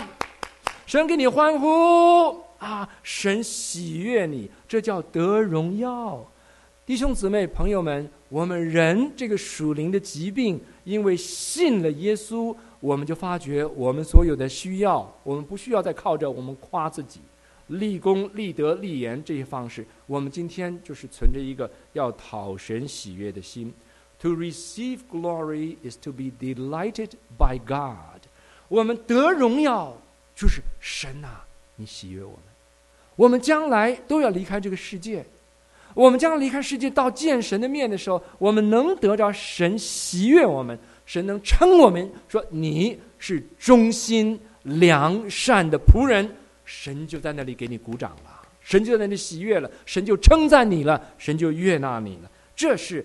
[0.84, 2.43] 神给你欢呼。
[2.64, 2.88] 啊！
[3.02, 6.26] 神喜悦你，这叫得荣耀。
[6.86, 17.20] 弟兄姊妹、朋友们，我们人这个属灵的疾病，因为信了耶稣，我们就发觉我们所有的需要，我们不需要再靠着我们夸自己、
[17.68, 19.86] 立功、立德、立言这些方式。
[20.06, 23.72] 我们今天就是存着一个要讨神喜悦的心。
[24.20, 28.22] To receive glory is to be delighted by God。
[28.68, 29.96] 我们得荣耀，
[30.34, 31.46] 就是神啊，
[31.76, 32.53] 你喜悦我们。
[33.16, 35.24] 我们将来都要离开这个世界，
[35.94, 46.28] 我们将离开世界到见神的面的时候，我们能得着神喜悦我们，神能称我们说你是忠心良善的仆人，
[46.64, 52.30] 神就在那里给你鼓掌了，神就在那里喜悦了，神就称赞你了，神就悦纳你了。
[52.56, 53.04] 这是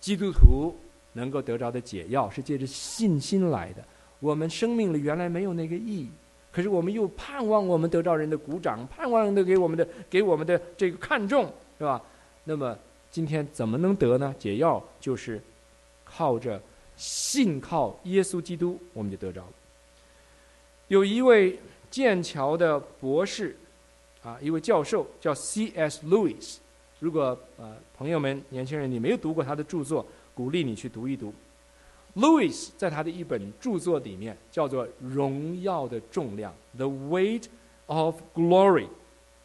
[0.00, 0.76] 基督徒
[1.14, 3.82] 能够得着的解药，是借着信心来的。
[4.20, 6.10] 我们生命里原来没有那个意义。
[6.56, 12.00] 可是我们又盼望我们得到人的鼓掌，盼望人的给我们的给我们的这个看重，是吧？
[12.44, 12.74] 那么
[13.10, 14.34] 今天怎么能得呢？
[14.38, 15.38] 解药就是
[16.02, 16.58] 靠着
[16.96, 19.52] 信靠耶稣基督，我们就得着了。
[20.88, 21.58] 有一位
[21.90, 23.54] 剑桥的博士，
[24.22, 26.06] 啊，一位教授叫 C.S.
[26.06, 26.56] Lewis。
[27.00, 31.34] 如果呃朋友们年轻人你没有读过他的著作，鼓励你去读一读。
[32.16, 37.44] Louis 在他的一本著作里面叫做《荣耀的重量》（The Weight
[37.86, 38.88] of Glory）。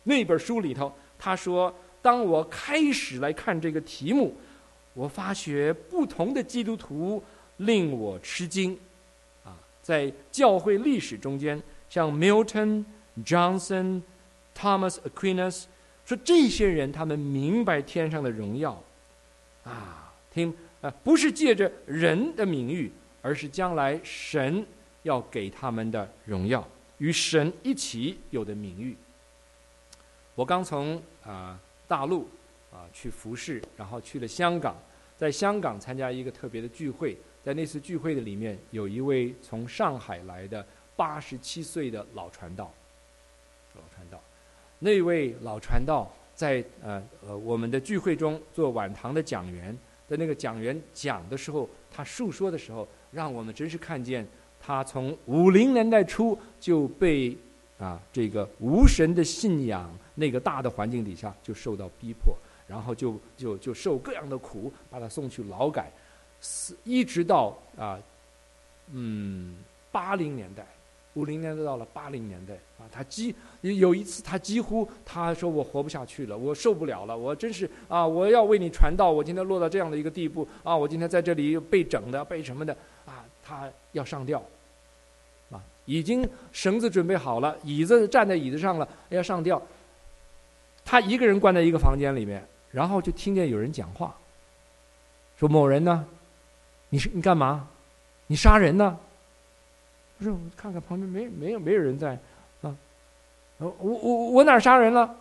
[0.03, 4.33] 那本书里头，他说：“当我开始来看这个题目，
[4.93, 7.21] 我发觉不同的基督徒
[7.57, 8.79] 令我吃惊。
[9.43, 9.53] 啊，
[9.83, 12.85] 在教会历史中间，像 Milton、
[13.25, 14.01] Johnson、
[14.57, 15.65] Thomas Aquinas，
[16.05, 18.81] 说这些人他们明白天上的荣耀。
[19.65, 24.65] 啊，听。”啊，不是借着人的名誉，而是将来神
[25.03, 26.67] 要给他们的荣耀，
[26.97, 28.97] 与神一起有的名誉。
[30.33, 32.27] 我刚从啊大陆
[32.71, 34.75] 啊去服侍，然后去了香港，
[35.15, 40.65] 在香港参加一个特别的聚会，在那次聚会的里面，有一位从上海来的
[40.95, 42.73] 八十七岁的老传道，
[43.75, 44.19] 老传道，
[44.79, 49.77] 那位老传道在呃呃我们的聚会中做晚堂的讲员。
[50.11, 54.27] 在那个讲员讲的时候，他述说的时候，让我们真是看见
[54.59, 57.37] 他从五零年代初就被
[57.79, 62.35] 啊这个无神的信仰那个大的环境底下就受到逼迫，
[62.67, 65.89] 然后就就就受各样的苦，把他送去劳改，
[66.83, 67.97] 一直到啊
[68.91, 69.55] 嗯
[69.93, 70.67] 八零年代。
[71.15, 82.73] 五零年代到了八零年代啊，他几有一次他几乎他说我活不下去了，我受不了了，我真是啊，我要为你传道，我今天落到这样的一个地步啊，我今天在这里被整的被什么的
[83.05, 84.41] 啊，他要上吊，
[85.51, 89.61] 啊，已经绳子准备好了，椅子站在椅子上了，要上吊，
[90.85, 92.41] 他一个人关在一个房间里面，
[92.71, 94.15] 然后就听见有人讲话，
[95.37, 96.05] 说某人呢，
[96.87, 97.67] 你是你干嘛？
[98.27, 98.97] 你杀人呢？
[100.21, 102.11] 不是，我看看旁边没没有没有人在，
[102.61, 102.75] 啊，
[103.57, 105.11] 我我我哪杀人了？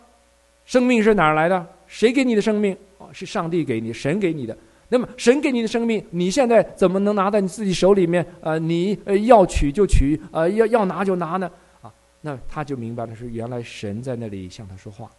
[0.63, 1.67] 生命是哪来的？
[1.87, 2.77] 谁给你的生命？
[2.99, 4.55] 哦，是上帝给你，神给你的。
[4.89, 8.23] 那么神给你的生命，你现在怎么能拿在你自己手里面？
[8.41, 11.49] 呃，你呃要取就取，呃要要拿就拿呢？
[11.81, 11.91] 啊，
[12.21, 15.09] 那他就明白了，是原来神在那里向他说话，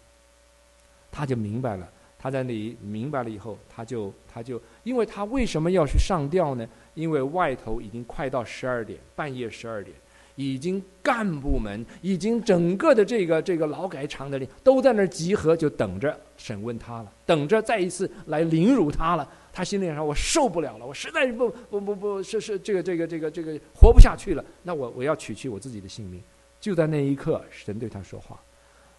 [1.10, 1.88] 他就明白了。
[2.20, 6.64] 他在那里明白了以后，他就他就，因为他为什么要去上吊呢？
[6.94, 9.96] 因为外头已经快到十二点，半夜十二点，
[10.36, 19.28] 已经干部们，已经整个的这个这个劳改场的人都在那儿集合，就等着审问他了，等着再一次来凌辱他了。
[19.54, 24.42] 他心里想：我受不了了，我实在是不不不不是是这个这个这个这个活不下去了。
[24.62, 26.22] 那我我要取去我自己的性命。
[26.58, 28.40] 就在那一刻，神对他说话，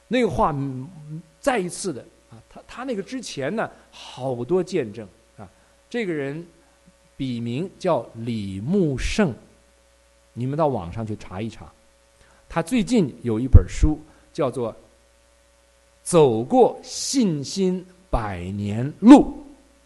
[0.09, 0.53] 那个话
[1.39, 2.37] 再一次的啊。
[2.49, 5.49] 他他那个之前呢，好多见证啊。
[5.89, 6.45] 这个人
[7.15, 9.33] 笔名叫李木胜，
[10.33, 11.71] 你们到网上去查一查。
[12.49, 13.99] 他最近有一本书
[14.31, 14.71] 叫做
[16.03, 19.21] 《走过信心百年路》，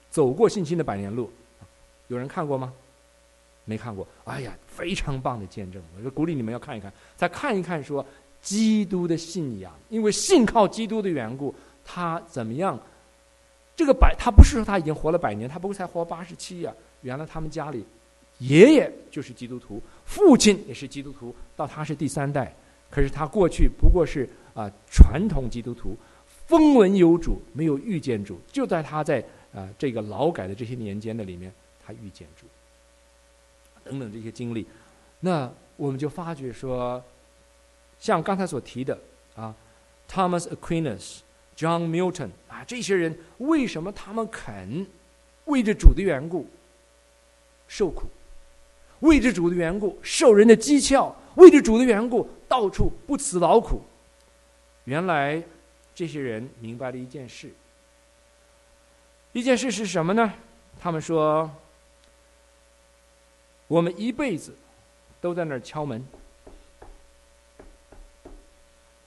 [0.10, 1.30] 走过信心的百年路，
[2.08, 2.74] 有人看过吗？
[3.66, 4.08] 没看过。
[4.24, 8.06] 哎呀，非常棒的见证，我就鼓励你们要看一看，再看一看说
[8.42, 11.54] 基督的信仰，因为信靠基督的缘故。
[11.84, 12.78] 他怎么样？
[13.76, 16.74] 这个百，他不是说他已经活了百年，他不过才活八十七呀。
[17.02, 17.86] 原来他们家里
[18.40, 22.54] 爷爷就是基督徒，父亲也是基督徒，到他是第三代。
[22.90, 25.96] 可是他过去不过是啊传统基督徒，
[26.26, 28.40] 风闻有主，没有遇见主。
[28.52, 29.24] 就在他在
[29.54, 31.52] 啊这个劳改的这些年间的里面，
[31.86, 32.46] 他遇见主，
[33.84, 34.66] 等等这些经历，
[35.20, 37.04] 那我们就发觉说，
[38.00, 38.98] 像刚才所提的
[39.36, 39.56] 啊
[40.10, 41.20] ，Thomas Aquinas。
[41.58, 44.86] John Milton 啊，这些人为什么他们肯
[45.46, 46.46] 为着主的缘故
[47.68, 48.08] 受苦，
[49.02, 53.82] 为着主的缘故受人的讥诮，为着主的缘故到处不辞劳苦？
[54.86, 55.44] 原来
[55.94, 57.52] 这些人明白了一件事，
[59.34, 60.34] 一件事是什么呢？
[60.80, 61.52] 他们说，
[63.68, 64.56] 我们一辈子
[65.20, 66.06] 都在那儿敲门，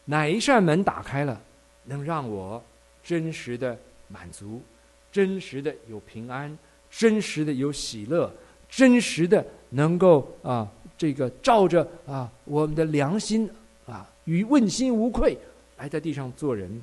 [0.05, 1.41] 哪一扇门打开了？
[1.85, 2.63] 能让我
[3.03, 4.63] 真实的满足，
[5.11, 6.57] 真实的有平安，
[6.91, 8.33] 真实的有喜乐，
[8.71, 13.51] 真实的能够啊，这个照着啊我们的良心
[13.87, 15.37] 啊与问心无愧
[15.77, 16.81] 来在地上做人，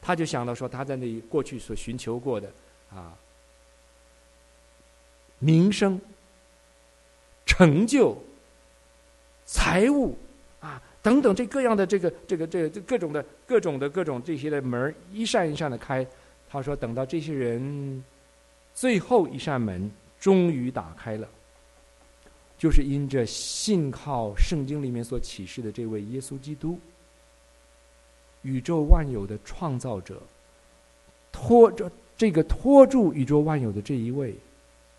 [0.00, 2.50] 他就想到说他在那里过去所寻求过的
[2.90, 3.14] 啊
[5.38, 6.00] 名声、
[7.46, 8.16] 成就、
[9.44, 10.16] 财物。
[11.00, 16.06] 等等，这各样的这个这个这个这各种的各种的各种这些的门一扇一扇的开。
[16.50, 18.04] 他说，等到这些人
[18.74, 21.28] 最后一扇门终于打开了，
[22.58, 26.78] 就是因着信靠圣经里面所启示的这位耶稣基督，
[28.42, 30.22] 宇宙万有的创造者，
[31.30, 34.34] 托着这个托住宇宙万有的这一位，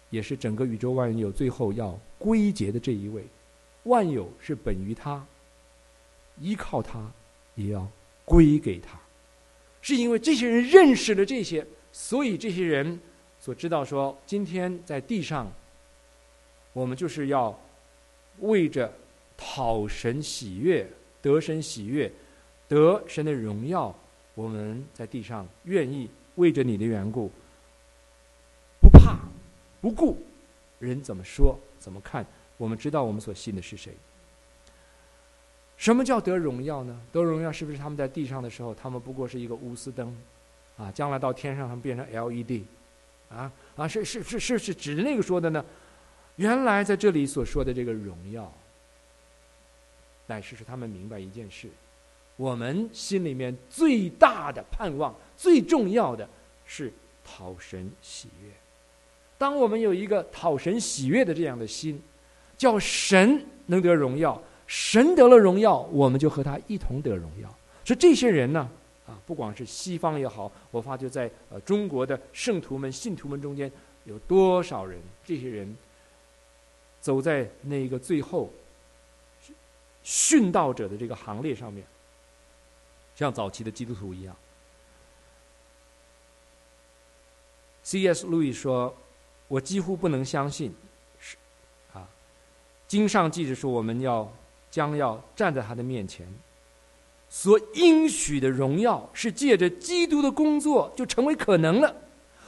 [0.10, 3.24] 也是整个宇宙万有最后要归结的这一位。
[3.84, 5.26] 万有是本于他。
[6.42, 7.12] 依靠他，
[7.56, 7.86] 也要
[8.24, 8.98] 归给他，
[9.82, 12.98] 是因为这些人认识了这些，所以这些人
[13.50, 15.52] 所知道说，今天在地上，
[16.72, 17.60] 我们就是要
[18.42, 18.94] 为着
[19.36, 20.88] 讨神喜悦、
[21.20, 22.12] 得神喜悦、
[22.68, 23.92] 得神的荣耀，
[24.36, 27.32] 我们在地上愿意为着你的缘故，
[28.80, 29.18] 不怕
[29.82, 30.22] 不顾
[30.78, 32.24] 人怎么说怎么看，
[32.56, 33.92] 我们知道我们所信的是谁。
[35.76, 37.02] 什么叫得荣耀呢？
[37.12, 40.16] 得荣耀是不是他们在地上的时候，他们不过是一个钨丝灯，
[40.78, 42.62] 啊，将来到天上他们变成 LED，
[43.30, 45.64] 啊啊是是是是是指那个说的呢？
[46.36, 48.52] 原来在这里所说的这个荣耀，
[50.28, 51.68] 乃是是他们明白一件事：
[52.38, 56.28] 我们心里面最大的盼望、最重要的
[56.66, 56.92] 是
[57.26, 58.50] 讨神喜悦。
[59.38, 62.02] 当我们有一个讨神喜悦的这样的心，
[62.58, 64.42] 叫神能得荣耀。
[64.66, 67.50] 神得了荣耀，我们就和他一同得荣耀。
[67.84, 68.70] 所以这些人呢，
[69.10, 73.72] 啊，不管是西方也好，我发觉在呃中国的圣徒们、信徒们中间，
[74.04, 75.00] 有多少人？
[75.26, 75.76] 这些人
[77.02, 78.50] 走在那个最后
[80.06, 81.84] 殉道者的这个行列上面，
[83.16, 84.36] 像早期的基督徒一样。
[87.82, 88.28] C.S.
[88.28, 88.96] 路易说
[89.50, 90.76] ：“我几乎不能相信，
[91.20, 91.36] 是
[91.94, 92.08] 啊，
[92.88, 94.32] 经上记着说我们要。”
[94.72, 96.32] 将要站在他的面前，
[97.30, 101.96] 所应许的荣耀是借着基督的工作就成为可能了。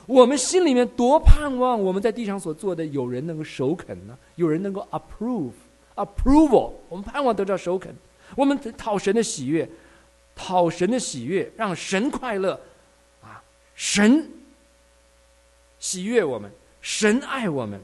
[0.07, 4.17] 我们心里面多盼望我们在地上所做的有人能够首肯呢？
[4.35, 5.51] 有人能够 approve
[5.95, 7.95] approval，我们盼望得到首肯。
[8.35, 9.69] 我们讨神的喜悦，
[10.35, 12.59] 讨神的喜悦，让神快乐
[13.21, 13.41] 啊！
[13.75, 14.27] 神
[15.77, 16.51] 喜悦我们，
[16.81, 17.79] 神爱我们，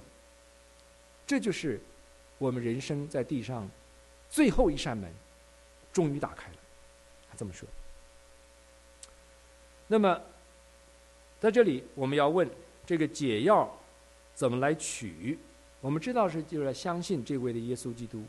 [1.27, 1.79] 这就是
[2.37, 3.69] 我们人生在地上
[4.29, 5.09] 最后一扇门，
[5.93, 6.56] 终于打开了。
[7.37, 7.67] 这么说。
[9.87, 10.19] 那么，
[11.39, 12.49] 在这里我们要问
[12.85, 13.71] 这个解药
[14.33, 15.39] 怎么来取？
[15.79, 18.21] 我们知道是就是要相信这位的耶稣基督，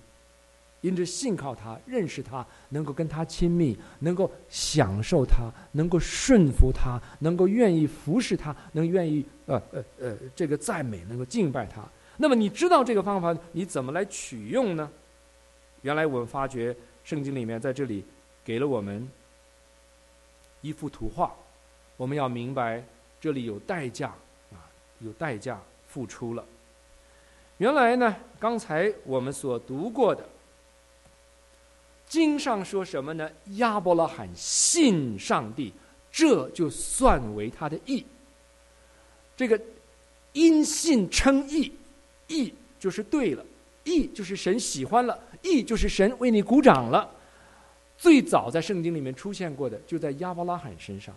[0.82, 11.82] 因着信靠他、认识他，能够跟他亲密，能够享受他，能够顺服他，能够愿意服侍他，能愿意呃呃呃这个赞美，能够敬拜他。
[12.18, 14.88] 那么你知道这个方法，你怎么来取用呢？
[15.82, 18.04] 原来我们发觉圣经里面在这里
[18.48, 19.06] 给了我们
[20.62, 21.36] 一幅图画。
[21.98, 22.82] 我们要明白，
[23.20, 24.08] 这里有代价
[24.52, 24.64] 啊，
[25.00, 26.42] 有代价付出了。
[27.58, 30.26] 原来呢，刚才我们所读过的
[32.06, 33.30] 经上说什么呢？
[33.56, 35.74] 亚伯拉罕信上帝，
[36.10, 38.06] 这就算为他的义。
[39.36, 39.60] 这个
[40.32, 41.70] 因信称义，
[42.28, 43.44] 义就是对了，
[43.84, 47.16] 义就是神喜欢了，义就是神为你鼓掌了。
[47.98, 51.14] 最早在圣经里面出现过的，就在亚伯拉罕身上。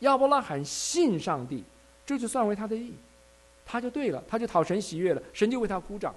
[0.00, 1.62] 亚伯拉罕信上帝，
[2.04, 2.94] 这就算为他的义，
[3.64, 6.14] 他就对了，他就讨神喜悦了，神就为他鼓掌。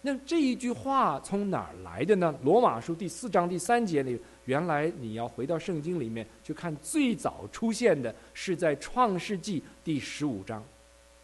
[0.00, 2.32] 那这一句话从哪儿来的呢？
[2.44, 10.62] 罗马书第四章第三节里，原来你要回到圣经里面去看，最早出现的是在创世纪第十五章，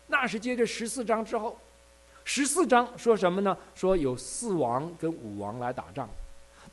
[0.08, 1.56] 那是接着十四章之后。
[2.24, 3.56] 十四章说什么呢？
[3.74, 6.08] 说有四王跟五王来打仗，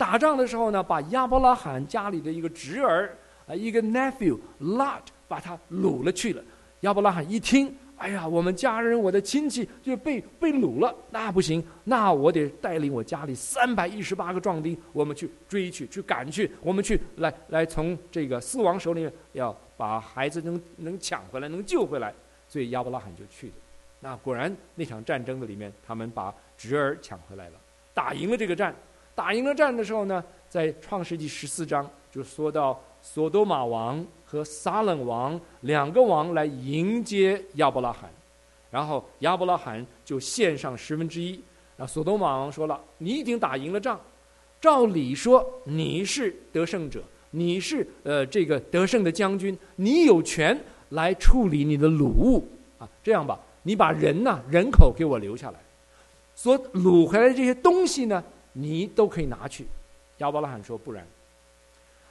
[0.02, 5.04] 打仗的时候呢，把亚伯拉罕家里的一个侄儿啊，一个 nephew Lot。
[5.28, 6.44] 把他掳了去了，
[6.82, 22.14] 亚伯拉罕一听，哎呀，我们家人，我的亲戚就被被掳了，那不行，那我得带领我家里三百一十八个壮丁，我们去追去，去赶去，我们去来来从这个四王手里面要把孩子能能抢回来，能救回来，
[22.50, 23.54] 所以亚伯拉罕就去了。
[24.02, 27.54] 那果然那场战争的里面，他们把侄儿抢回来了，
[27.94, 28.76] 打赢了这个战，
[29.16, 34.06] 打赢了战的时候呢，在创世纪十四章就说到索多玛王。
[34.32, 38.10] 和撒冷王两个王来迎接亚伯拉罕，
[38.70, 41.38] 然后亚伯拉罕就献上十分之一。
[41.76, 44.00] 那索多玛王说了：“你已经打赢了仗，
[44.62, 50.58] 照理说你是得胜者，你是呃这个得胜的将军，你有权
[50.92, 52.48] 来处理你的掳物
[52.80, 52.88] 啊。
[53.04, 55.60] 这样吧，你把人呐人口给我留下来，
[56.34, 58.24] 所掳回来的这些东西呢，
[58.54, 59.68] 你都可以拿去。”
[60.20, 61.06] 亚伯拉罕说：“不然，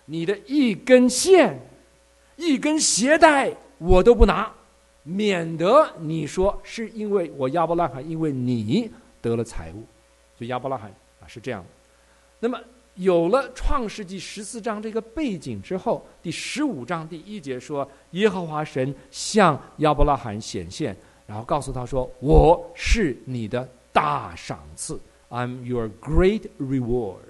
[0.04, 1.58] 你的一根线。”
[2.42, 4.50] 一根鞋带我都不拿，
[5.02, 9.84] 免得你说是因为我亚伯拉罕因为你得了财物，
[10.38, 10.90] 所以亚伯拉罕
[11.22, 11.68] 啊是这样的。
[12.38, 12.58] 那么
[12.94, 24.98] 有了创世纪十四章这个背景之后，第十五章第一节说耶和华神向亚伯拉罕显现，然后告诉他说：“我是你的大赏赐
[25.30, 27.22] ，I'm your great reward。”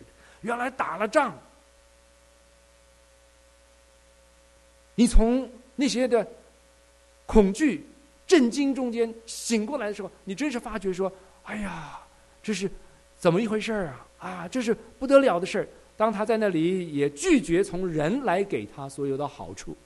[0.42, 1.38] 原来打了仗。
[4.94, 6.26] 你从那些的
[7.26, 7.86] 恐惧、
[8.26, 11.10] 震惊中间醒过来的时候，你真是发觉说
[11.44, 12.00] ：“哎呀，
[12.42, 12.70] 这是
[13.16, 14.06] 怎么一回事啊？
[14.18, 19.76] 啊，这是不得了的事！”当他在那里也拒绝从人来给他所有的好处，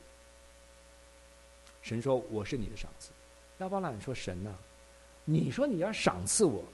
[1.82, 3.10] 神说：“我是你的赏赐。”
[3.58, 4.50] 亚伯拉罕说：“神呐，
[5.24, 6.64] 你说你要赏赐我，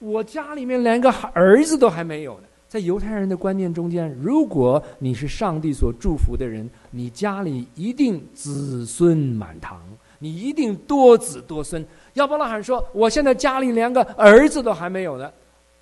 [0.00, 9.82] 我家里面连个儿子都还没有呢。”在犹太人的观念中间，如果你是上帝所祝福的人，你家里一定子孙满堂，
[10.20, 11.84] 你一定多子多孙。
[12.14, 15.32] 亚伯拉罕说：“我现在家里连个儿子都还没有呢，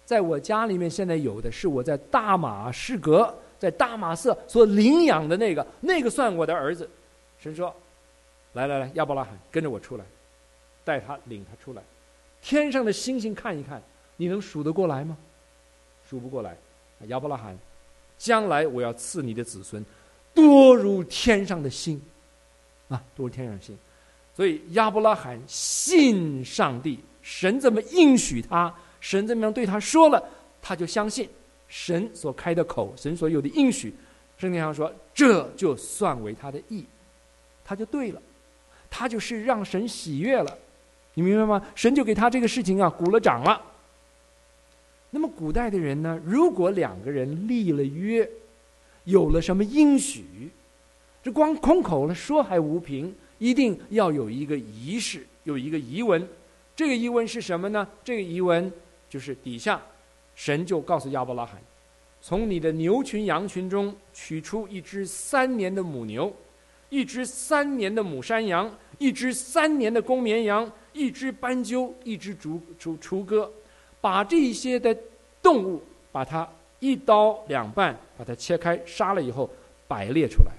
[0.07, 6.89] 在我家里面现在有的是我在大马士革，在大马色所领养的那个，那个算我的儿子。”
[7.39, 7.71] 神说
[8.55, 10.05] ：“来来来，亚伯拉罕，跟着我出来，
[10.87, 11.83] 带他领他出来，
[12.41, 13.83] 天上的星星看一看，
[14.19, 15.17] 你能数得过来吗？
[16.07, 16.55] 数不过来。”
[17.07, 17.57] 亚伯拉罕，
[18.19, 19.85] 将来我要赐你的子孙
[20.35, 22.03] 多如天上的星，
[22.89, 23.79] 啊，多如天上的星。
[24.35, 30.21] 所以亚伯拉罕信上帝，神怎么应许他，神怎么样对他说了，
[30.61, 31.29] 他就相信
[31.69, 33.95] 神所开的口，神所有的应许。
[34.39, 36.85] 圣经上说，这就算为他的义，
[37.65, 38.21] 他就对了，
[38.91, 40.59] 他就是让神喜悦了。
[41.15, 41.65] 你明白吗？
[41.77, 43.61] 神就给他这个事情啊鼓了掌了。
[45.11, 46.21] 那么古代的人呢？
[46.25, 48.29] 如果两个人立了约，
[49.05, 50.51] 有了什么应许，
[51.23, 56.29] 这光空口了说还无凭，一定要有一个仪式，有一个疑文。
[56.77, 57.89] 这个疑文是什么呢？
[58.05, 58.71] 这个疑文
[59.09, 59.81] 就是底下
[60.35, 61.61] 神就告诉亚伯拉罕：
[62.21, 66.33] 从你的牛群羊群中取出一只三年的母牛，
[66.91, 70.71] 一只三年的母山羊，一只三年的公绵羊。
[70.95, 73.49] 一只斑鸠，一只竹竹雏鸽，
[74.01, 74.97] 把这些的
[75.43, 75.83] 动物，
[76.13, 79.49] 把它一刀两半，把它切开，杀了以后
[79.87, 80.53] 摆列出来，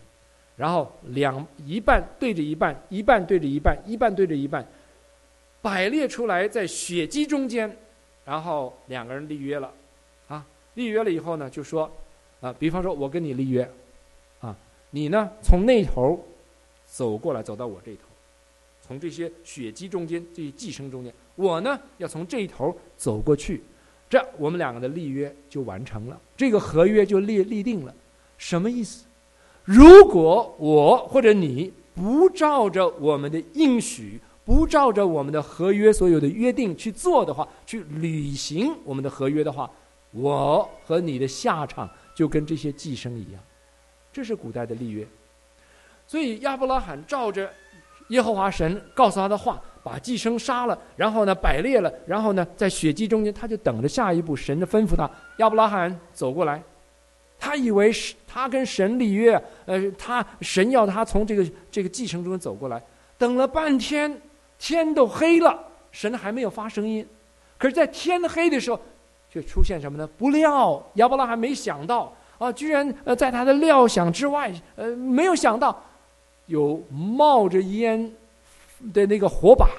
[0.58, 4.66] 然后两一半对着一半，一半对着一半，一半对着一半，
[5.62, 7.78] 摆列出来在血迹中间，
[8.26, 9.72] 然后两个人立约了，
[10.28, 11.90] 啊，立约了以后呢，就说，
[12.42, 13.70] 啊，比方说我跟你立约，
[14.42, 14.56] 啊，
[14.92, 16.24] 你呢从那头
[16.86, 18.02] 走过来，走到我这头。
[18.82, 23.64] 从这些血迹中间，这些寄生中间，我呢要从这一头走过去，
[24.10, 27.96] 这我们两个的立约就完成了，这个合约就立立定了。
[28.38, 29.06] 什么意思？
[29.64, 39.72] 如果我或者你不照着我们的应许，不照着我们的合约所有的约定去做的话，去履行我们的合约的话，
[40.12, 43.42] 我和你的下场就跟这些寄生一样。
[44.12, 45.08] 这是古代的立约。
[46.06, 47.50] 所以亚伯拉罕照着。
[48.10, 55.10] 耶和华神告诉他的话，把寄生杀了，然后呢摆列了，然后呢在血迹中间，他就等着下一步神的吩咐他。
[55.38, 56.62] 亚伯拉罕走过来，
[57.40, 62.82] 他以为是他跟神立约，呃，他神要他从这个这个寄生中走过来，
[63.18, 64.22] 等了半天，
[64.58, 65.58] 天都黑了，
[65.92, 67.06] 神还没有发声音。
[67.58, 68.80] 可是，在天黑的时候，
[69.32, 70.08] 却出现什么呢？
[70.18, 75.84] 不料亚伯拉罕没想到啊，居然呃在他的料想之外，呃，没有想到。
[76.46, 78.12] 有冒着烟
[78.94, 79.70] 的那个火把，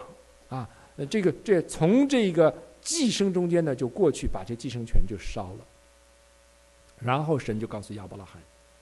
[0.49, 0.69] 啊，
[1.09, 5.67] 这个这从这个寄生中间呢就过去，把这寄生权就烧了。
[6.99, 8.41] 然后神就告诉亚伯拉罕，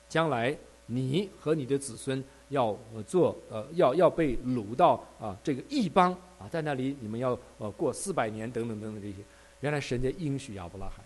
[0.09, 0.57] 将来
[0.87, 9.17] 你和你的子孙要做呃要要被掳到啊这个异邦啊，在那里你们要呃过四百年等等等等这些。
[9.61, 11.05] 原来神在应许亚伯拉罕，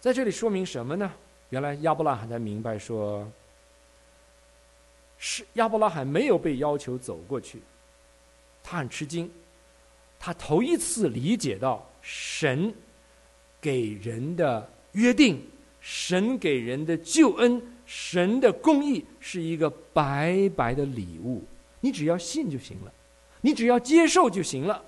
[0.00, 1.12] 在这里说明什么呢？
[1.50, 3.26] 原来亚伯拉罕才明白说。
[5.16, 7.62] 是亚伯拉罕没有被要求走过去，
[8.64, 9.30] 他很吃惊，
[10.18, 12.74] 他头一次理解到神
[13.60, 15.40] 给人的约定，
[15.80, 21.44] 神给人的救恩，神的公义是一个白白的礼物，
[21.80, 22.92] 你只要信就行了，
[23.42, 24.82] 你只要接受就行了，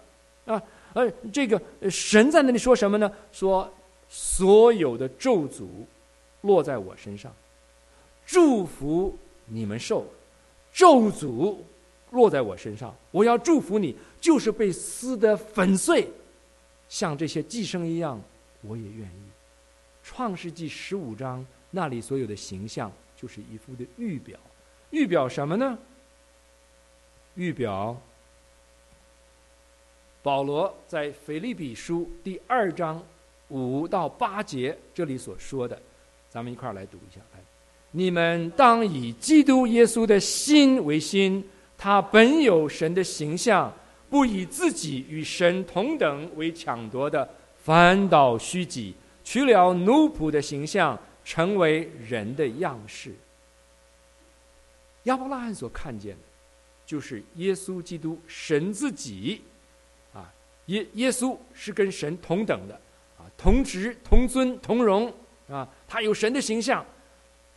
[0.47, 0.63] 啊，
[0.95, 1.61] 而这个
[1.91, 3.13] 神在那里说什么呢？
[3.31, 3.71] 说
[4.09, 5.67] 所有的咒诅
[6.41, 7.31] 落在我身上，
[8.25, 10.07] 祝福你们受。
[10.73, 11.57] 咒诅
[12.11, 16.09] 落在我身上，我要祝福你，就是被撕得粉碎，
[16.89, 18.21] 像这些寄生一样，
[18.63, 19.23] 我也愿意。
[20.03, 24.39] 创世纪十五章那里所有的形象，就是一幅的预表，
[24.91, 25.77] 预表什么呢？
[27.35, 28.01] 预表
[30.23, 33.03] 保罗在腓立比书第二章
[33.49, 35.81] 五到八节这里所说的，
[36.31, 37.41] 咱们一块儿来读一下，来。
[37.91, 41.45] 你们当以基督耶稣的心为心，
[41.79, 43.73] 他本有神的形象，
[44.09, 47.29] 不以自己与神同等为抢夺的，
[47.63, 53.15] 反倒虚己，取了奴仆的形象，成为人的样式。
[55.05, 56.23] 亚伯拉罕所看见的，
[56.87, 59.43] 就是耶稣基督神自己，
[60.15, 60.33] 啊，
[60.67, 62.75] 耶耶稣是跟神同等的，
[63.19, 65.13] 啊，同职同尊同荣，
[65.49, 66.85] 啊，他有神的形象。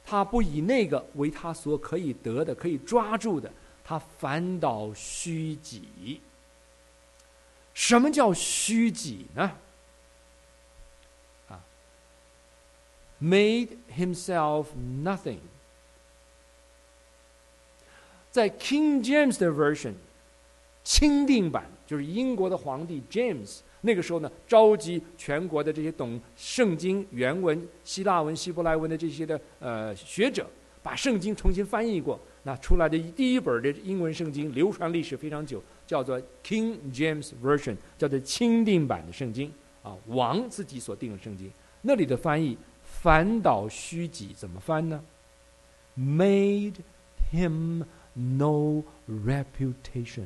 [0.01, 3.51] 他不以那个为他所可以得的、可以抓住的，
[3.89, 6.21] 他反倒虚己。
[7.73, 9.51] 什么叫虚己呢？
[11.47, 11.59] 啊
[13.19, 14.67] ，made himself
[15.03, 15.39] nothing。
[18.29, 19.95] 在 King James 的 version，
[20.83, 23.61] 钦定版就是英国的皇帝 James。
[23.81, 30.47] 那个时候呢，召集全国的这些懂圣经原文、希腊文、希伯来文的这些的呃学者，
[30.83, 32.19] 把圣经重新翻译过。
[32.49, 41.51] 那出来的第一本的英文圣经，流传历史非常久，叫做 King James Version，叫做钦定版的圣经啊，王自己所定的圣经。
[41.83, 44.99] 那里的翻译反倒虚己，怎么翻呢
[45.95, 46.73] ？Made
[47.31, 47.83] him
[48.15, 50.25] no reputation。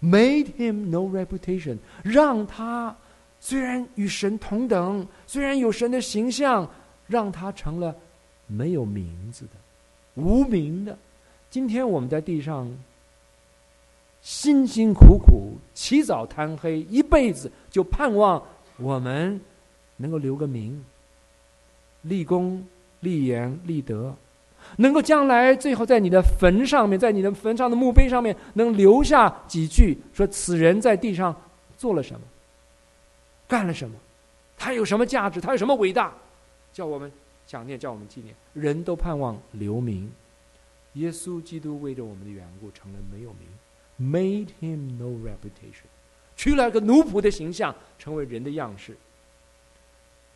[0.00, 2.96] Made him no reputation，让他
[3.40, 6.70] 虽然与神同等，虽然有神的形象，
[7.08, 7.92] 让他成了
[8.46, 9.50] 没有名字的、
[10.20, 10.96] 无名的。
[11.50, 12.70] 今天我们在地上
[14.22, 18.42] 辛辛苦苦、起早贪黑，一辈子就盼望
[18.76, 19.40] 我们
[19.96, 20.84] 能够留个名，
[22.02, 22.64] 立功、
[23.00, 24.14] 立言、立德。
[24.76, 31.34] 能够将来最后在你的坟上面，在你的坟上的墓碑上面，能留下几句说：“此人在地上
[31.78, 32.20] 做了什么，
[33.48, 33.96] 干了什么，
[34.58, 36.12] 他有什么价值，他有什么伟大，
[36.74, 37.10] 叫我们
[37.50, 40.08] 想念，叫我们纪念。”人都盼望留名。
[40.92, 43.48] 耶稣基督为着我们的缘故成了没有名
[43.98, 45.88] ，made him no reputation，
[46.36, 48.96] 取了个奴仆的形象，成为人的样式。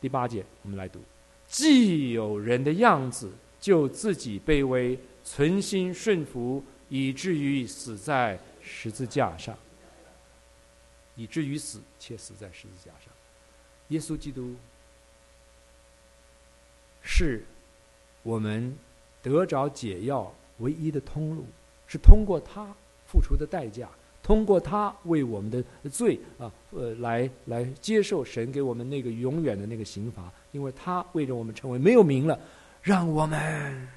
[0.01, 0.99] 第八节，我们来读：
[1.47, 9.57] 既有人的样子，就自己卑微，存心顺服，以至于死在十字架上。
[11.17, 13.13] 以至于死，且死在十字架上。
[13.89, 14.57] 耶稣基督
[17.07, 17.45] 是
[18.23, 18.75] 我们
[19.23, 21.45] 得着解药唯一的通路，
[21.87, 22.67] 是通过他
[23.07, 23.87] 付出的代价，
[24.23, 32.39] 通过他为我们的罪啊，呃，来来接受神给我们那个永远的那个刑罚，因为他为着我们成为没有名了，
[32.83, 33.89] 让我们，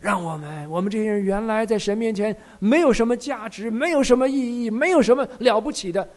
[0.00, 6.08] 让我们，我们这些人原来在神面前没有什么价值，没有什么意义，没有什么了不起的。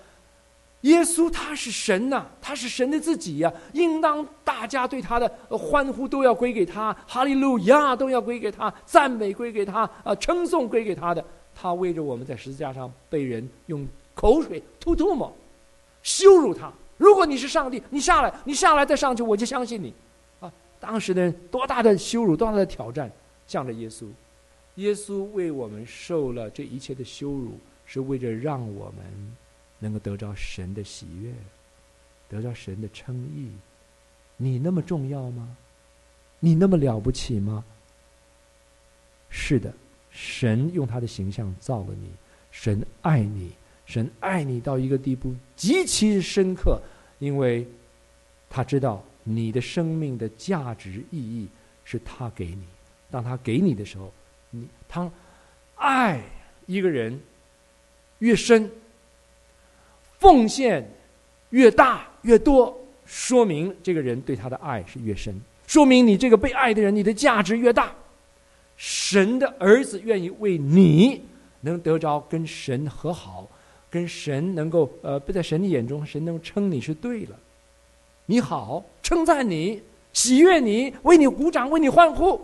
[0.83, 11.23] 耶稣他是神呐，他是神的自己呀，应当大家对他的欢呼都要归给他，哈利路亚都要归给他，赞美归给他，啊，称颂归给他的。
[11.55, 15.33] 他为着我们在十字架上被人用口水吐唾沫，
[16.01, 16.71] 羞辱他。
[16.97, 19.93] 如果你是上帝，你下来，你下来再上去，我就相信你。
[20.41, 23.09] 啊，当时的人多大的羞辱，多大的挑战，
[23.47, 24.05] 向着耶稣。
[24.75, 29.35] 耶稣为我们受了这一切的羞辱，是为着让我们。
[29.83, 31.33] 能够得着神的喜悦，
[32.29, 33.51] 得着神的称义，
[34.37, 35.57] 你那么重要吗？
[36.39, 37.65] 你那么了不起吗？
[39.29, 39.73] 是的，
[40.09, 42.09] 神用他的形象造了你，
[42.49, 43.51] 神爱你，
[43.85, 46.81] 神爱你到一个地步极其深刻，
[47.19, 47.67] 因为
[48.49, 51.49] 他知道你的生命的价值意义
[51.83, 52.63] 是他给你。
[53.11, 54.13] 当他给你的时候，
[54.49, 55.11] 你他
[55.75, 56.23] 爱
[56.67, 57.19] 一个人
[58.19, 58.71] 越深。
[60.23, 60.89] 奉献
[61.49, 62.73] 越大越多，
[63.05, 65.35] 说明这个人对他的爱是越深，
[65.67, 67.93] 说明你这个被爱的人，你的价值越大。
[68.77, 71.21] 神的儿子愿意为你
[71.59, 73.45] 能得着跟神和好，
[73.89, 77.37] 跟神能够呃不在神的眼中，神能称你是对了。
[78.25, 82.39] 你好，称赞你，喜悦你，为你鼓掌，为你欢呼。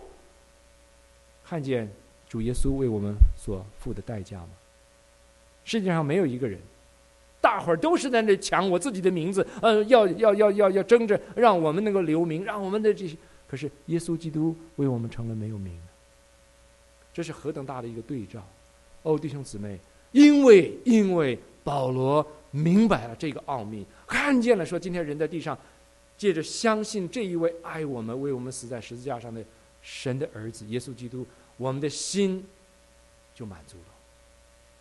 [1.45, 1.89] 看见
[2.27, 4.49] 主耶稣为我们所付的代价吗？
[5.63, 6.59] 世界上没有一个人。
[7.59, 13.17] 大伙儿都是在那抢我自己的名字，呃，要要要要要争着让我们能够留名，让我们的这些。
[13.49, 15.77] 可是耶稣基督为我们成了没有名，
[17.13, 18.41] 这是何等大的一个对照！
[19.01, 19.77] 哦，弟兄姊妹，
[20.13, 25.57] 因为因为保罗明白了这个奥秘，看见了说今天人在地上，
[26.17, 29.43] 借着相信这一位爱我们、为我们死在十字架上的
[29.81, 32.41] 神的儿子耶稣基督，我们的心
[33.35, 33.93] 就满足了，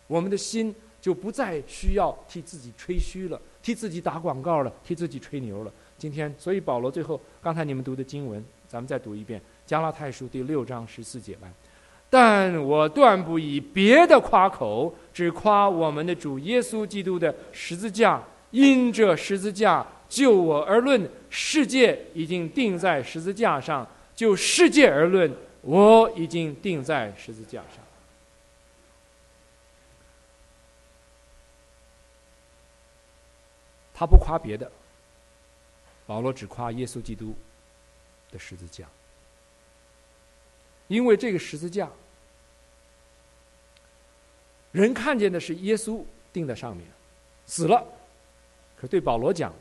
[0.07, 0.73] 我们的心。
[1.01, 5.71] 就不再需要替自己吹嘘了，替自己打广告了，替自己吹牛了。
[5.97, 11.47] 今天，所以保罗最后，刚才你们读的经文，咱们再读一遍《加拉太书》第六章十四节吧。
[12.09, 18.23] 但我断不以别的夸口，只夸我们的主耶稣基督的十字架。
[18.51, 23.85] 因这十字架，就我而论，世界已经定在十字架上；
[24.15, 25.31] 就世界而论，
[25.61, 27.83] 我已经定在十字架上。
[33.99, 34.71] 他不夸别的，
[36.07, 37.35] 保罗只夸耶稣基督
[38.31, 38.87] 的十字架，
[40.87, 41.89] 因为这个十字架，
[44.71, 46.85] 人看见的是耶稣钉在上面，
[47.45, 47.85] 死了。
[48.79, 49.53] 可对保罗讲，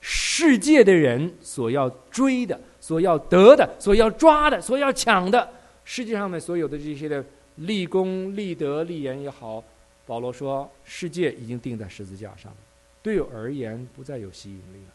[0.00, 5.48] 世界的人所要追的、所要得的、所要抓的、所要抢的，
[5.84, 7.24] 世界上的所有的这些的
[7.54, 9.62] 立功、立德、立言也好，
[10.04, 12.56] 保罗说，世界已经钉在十字架上了。
[13.04, 14.94] 对我而言，不再有吸引力了。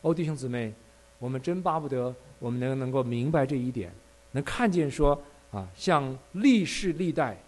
[0.00, 0.74] 哦，弟兄姊妹，
[1.20, 3.92] 我们真巴不得我们能能够明白这一点，
[4.32, 5.22] 能看见说
[5.52, 7.40] 啊，像历世历代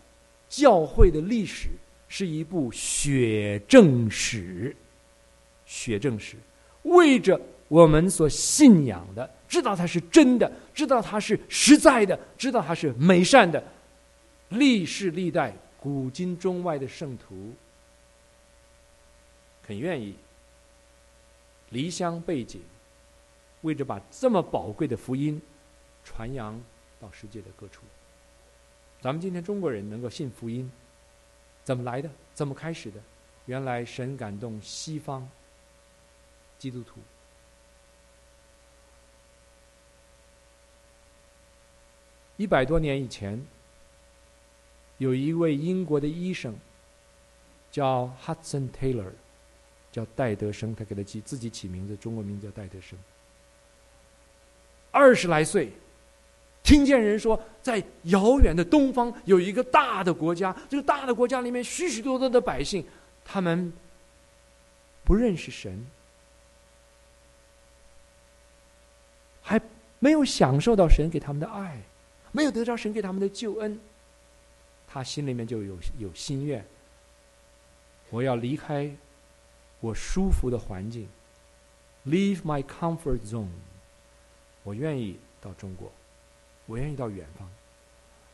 [0.48, 1.70] 教会的历史
[2.06, 4.76] 是一部血证史，
[5.66, 6.36] 血证史，
[6.84, 13.60] 为着我们所信仰的，知道它是真的，知道它是实在的，知道它是美善的，
[14.50, 17.52] 历世历代古今中外的圣徒。
[19.66, 20.14] 很愿意
[21.70, 22.60] 离乡背井，
[23.62, 25.40] 为着把这么宝贵的福音
[26.04, 26.60] 传扬
[27.00, 27.82] 到世界的各处。
[29.00, 30.70] 咱们今天中国人能够信福音，
[31.62, 32.10] 怎么来的？
[32.34, 33.00] 怎么开始的？
[33.46, 35.28] 原来神感动西方
[36.58, 37.00] 基督徒。
[42.36, 43.46] 一百多年以前，
[44.98, 46.56] 有一位英国的医生
[47.70, 49.12] 叫 Hudson Taylor。
[49.94, 52.98] 叫戴德生，他给他起自己起名字，中国名字叫戴德生。
[54.90, 55.70] 二十来岁，
[56.64, 62.84] 听见人说，在遥远的东方有一个大的国家，这个大的国家里面许许多多的百姓，
[63.24, 63.72] 他们
[65.04, 65.86] 不认识神，
[69.42, 69.60] 还
[70.00, 71.80] 没有享受到神给他们的爱，
[72.32, 73.78] 没有得到神给他们的救恩，
[74.88, 76.66] 他心里面就有有心愿，
[78.10, 78.90] 我要离开
[79.84, 81.06] 我舒服的环境
[82.06, 83.48] ，leave my comfort zone，
[84.62, 85.92] 我愿意到中国。
[86.64, 87.46] 我愿意到远方。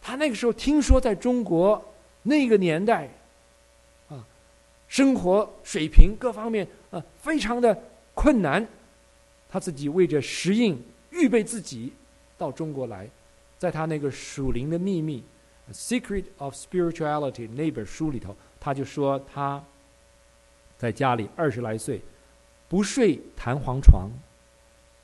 [0.01, 1.85] 他那个时候听说，在中国
[2.23, 3.09] 那个年代，
[4.09, 4.25] 啊，
[4.87, 7.77] 生活水平各方面啊非常的
[8.15, 8.65] 困难，
[9.49, 10.81] 他自己为着适应，
[11.11, 11.93] 预备自己
[12.39, 13.11] 到中国来，
[13.59, 15.25] 在他那个《属灵的秘密》
[16.01, 19.61] 《Secret of Spirituality》那本书里头，他就说他
[20.81, 22.01] 在家里二十来岁，
[22.67, 24.09] 不睡弹簧床，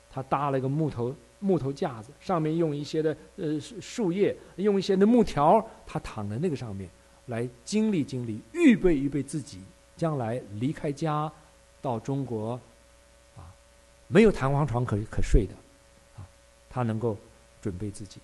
[0.09, 1.15] 他搭了个木头。
[1.39, 6.89] 木头架子上面用一些的呃树叶，用一些的木条，他躺在那个上面
[7.27, 9.61] 来经历经历，预备预备自己
[9.95, 11.31] 将来离开家
[11.79, 12.59] 到中国，
[13.35, 13.53] 啊，
[14.07, 15.53] 没有弹簧床可可睡的，
[16.17, 16.25] 啊，
[16.71, 17.15] 他能够
[17.61, 18.19] 准备自己。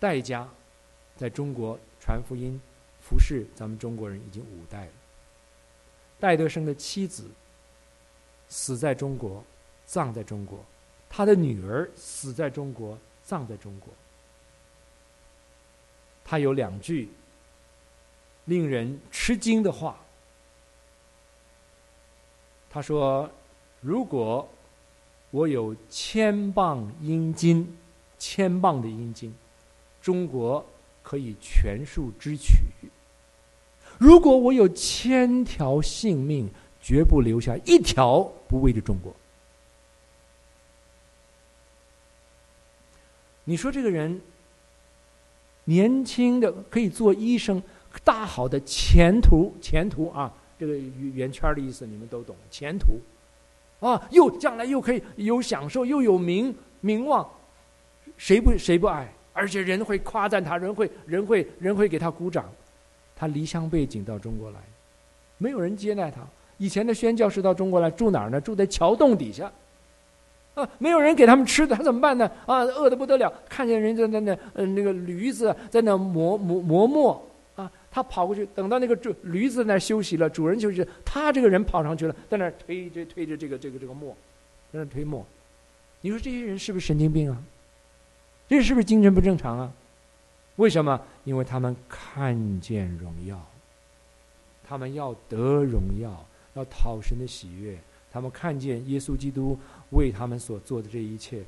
[0.00, 0.48] 戴家
[1.18, 2.58] 在中国传福音
[2.98, 4.92] 服侍咱们中国人已经五代了。
[6.20, 7.30] 戴德生的妻子
[8.48, 9.42] 死在中国，
[9.86, 10.64] 葬在中国。
[11.08, 13.92] 他的女儿死在中国，葬在中国。
[16.24, 17.08] 他有两句
[18.44, 19.98] 令人吃惊的话。
[22.70, 23.30] 他说
[23.80, 24.46] ：“如果
[25.30, 27.78] 我有千磅阴金，
[28.18, 29.34] 千磅的阴金，
[30.02, 30.64] 中国
[31.02, 32.56] 可以全数支取；
[33.98, 36.48] 如果我有千条性命，
[36.80, 39.14] 绝不留下一条不为着中国。”
[43.44, 44.20] 你说这个人
[45.64, 47.60] 年轻的可以做医生，
[48.04, 53.00] 大好的前途，前途啊，这个圆圈的意思你们都懂，前途
[53.80, 57.28] 啊，又将来又可以有享受，又有名名望，
[58.16, 59.12] 谁不谁不爱？
[59.32, 62.52] 而且人会夸赞他，人会人会人会给他鼓掌。
[63.18, 64.60] 他离乡背井到中国来，
[65.38, 66.20] 没有人接待他。
[66.56, 68.40] 以前的宣教士到中国来住哪儿呢？
[68.40, 69.50] 住在桥洞底下。
[70.54, 72.30] 啊，没有人给他们吃的，他怎么办呢？
[72.46, 73.32] 啊，饿得不得了。
[73.48, 84.16] 看见人家在那那，呃，那个驴子在那磨磨磨磨，啊，他跑过去，等到那个主驴子那休息了，主人休息，他这个人跑上去了，在那推着推着这个这个这个磨，
[84.72, 85.24] 在那推磨。
[86.00, 87.38] 你说这些人是不是神经病啊？
[88.48, 89.72] 这是不是精神不正常啊？
[90.58, 91.00] 为什么？
[91.24, 93.40] 因为他们看见荣耀，
[94.64, 97.78] 他们要得荣耀，要讨神的喜悦。
[98.10, 99.56] 他们看见耶稣基督
[99.90, 101.44] 为他们所做的这一切，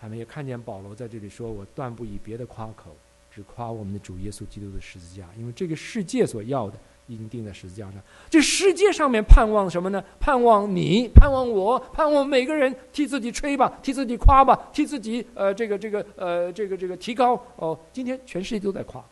[0.00, 2.96] 他们也看见保罗在这里说：“我断不以别的夸口，
[3.30, 6.78] 只夸我们的主耶稣基督的十字架，因为这个世界所要的
[7.08, 7.94] 已经钉在十字架上。
[8.30, 10.00] 这世界上面盼望什么呢？
[10.20, 17.76] 盼望你，盼望我，盼望每个人替自己吹吧，替自己夸吧，替自己呃这个这个呃这个这个提高哦。
[17.92, 19.02] 今天全世界都在夸，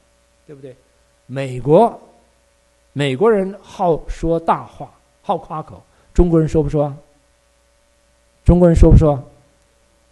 [0.47, 0.77] 对不对？
[1.27, 2.01] 美国，
[2.93, 4.91] 美国人好说大话，
[5.23, 5.83] 好夸口。”
[6.15, 6.95] 中国人说不说？
[8.45, 9.23] 中国人说不说？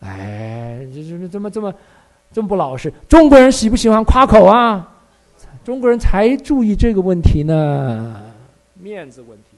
[0.00, 1.74] 哎，这这这么这么
[2.30, 2.92] 这么不老实？
[3.08, 4.93] 中国人喜不喜欢夸口啊？
[5.64, 8.34] 中国人才注意这个问题呢，
[8.74, 9.56] 面子问题。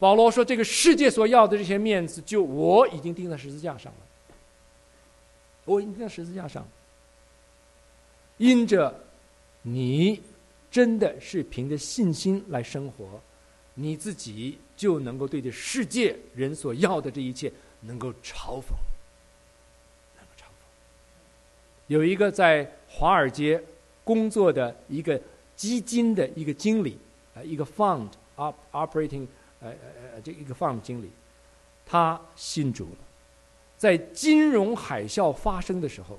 [0.00, 3.98] 保罗说：“这个世界所要的这些面子，就我已经钉在十字架上了。
[5.64, 6.66] 我已经钉在十字架上，
[8.36, 8.92] 因着
[9.62, 10.20] 你
[10.72, 13.20] 真的是凭着信心来生活。”
[13.74, 17.50] 你自己就能够对这世界人所要的这一切
[17.80, 18.74] 能够嘲讽，
[20.14, 20.66] 能够嘲讽。
[21.86, 23.62] 有一个在华尔街
[24.04, 25.20] 工作的一个
[25.54, 26.98] 基金的一个经理，
[27.34, 29.26] 啊，一个 fund op operating，
[29.60, 31.10] 呃呃呃，这一个 fund 经理，
[31.86, 32.96] 他信主了。
[33.76, 36.18] 在金融海啸发生的时候，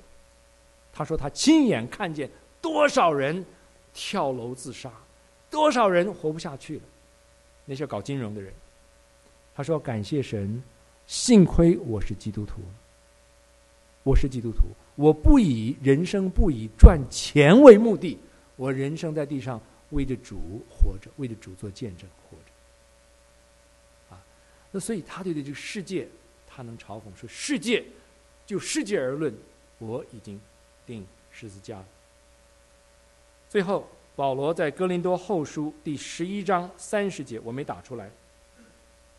[0.92, 2.30] 他说他亲眼看见
[2.60, 3.44] 多少人
[3.92, 4.90] 跳楼自杀，
[5.50, 6.82] 多少人活不下去了。
[7.64, 8.52] 那些搞金融的人，
[9.54, 10.62] 他说：“感谢神，
[11.06, 12.60] 幸亏我是基督徒，
[14.02, 14.64] 我是基督徒，
[14.94, 18.18] 我不以人生不以赚钱为目的，
[18.56, 19.60] 我人生在地上
[19.90, 22.44] 为着主活着，为着主做见证活着。”
[24.14, 24.22] 啊，
[24.70, 26.08] 那所以他对这个世界，
[26.46, 27.84] 他能嘲讽说：“世界，
[28.46, 29.34] 就世界而论，
[29.78, 30.40] 我已经
[30.86, 31.86] 定十字架了。”
[33.48, 33.86] 最后。
[34.16, 38.08] 保罗在哥林多后书第十一章三十节，我没打出来。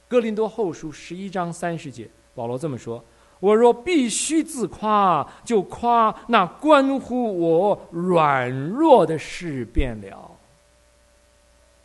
[0.08, 3.04] 哥林多后书十一章三十节，保罗这么说
[3.40, 10.32] ：“我若必须自夸，就夸那关乎我软弱的事变了。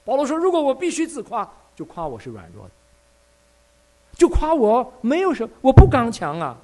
[0.04, 2.70] 保罗说：“如果我必须自夸，就夸我是软弱的，
[4.16, 6.56] 就夸我没有什么，我不刚强啊，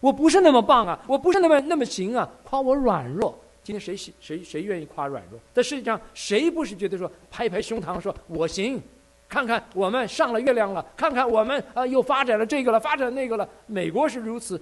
[0.00, 3.36] 我不是那么棒啊，我不是那么那么行啊，夸我软弱。
[3.62, 5.40] 今天谁谁谁愿意夸软弱？
[5.52, 8.80] 在世界上，谁不是觉得说拍拍胸膛说我行？
[9.28, 13.48] 看看我们上了月亮了，看看我们啊又发展了这个了，发展那个了。
[13.66, 14.60] 美国是如此，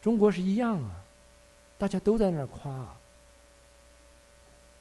[0.00, 0.90] 中国是一样啊，
[1.78, 2.72] 大家都在那儿夸。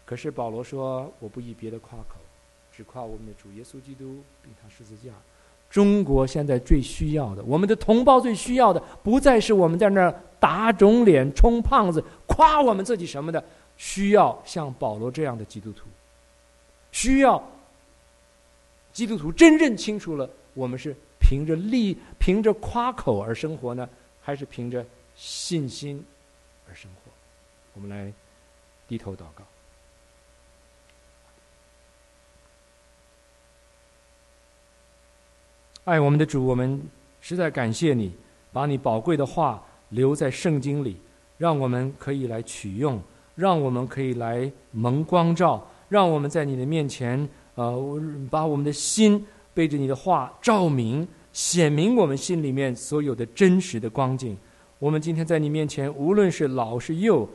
[0.06, 2.16] 可是保罗说：我不以别的夸口。”
[2.76, 5.12] 只夸我们的主耶稣基督并他十字架。
[5.70, 13.44] 中国现在最需要的，我们的同胞最需要的，不再是我们在那儿打肿脸充胖子，夸我们自己什么的，
[13.78, 15.86] 需要像保罗这样的基督徒。
[16.92, 17.42] 需要
[18.94, 23.90] 基督徒真正清楚了，我们是凭着利、凭着夸口而生活呢，
[24.22, 26.06] 还是凭着信心
[26.70, 27.12] 而生活？
[27.74, 28.14] 我们来
[28.88, 29.44] 低头祷告。
[35.86, 36.82] 爱我们的主，我们
[37.20, 38.16] 实在感谢你，
[38.54, 40.98] 把你宝贵的话留在圣经里，
[41.38, 43.02] 让我们可以来取用，
[43.36, 54.36] 让我们可以来蒙光照，让我们在你的面前，呃，把我们的心背着你的话照明，显明我们心里面所有的真实的光景。
[54.80, 57.28] 我们今天在你面前，无论是老是幼，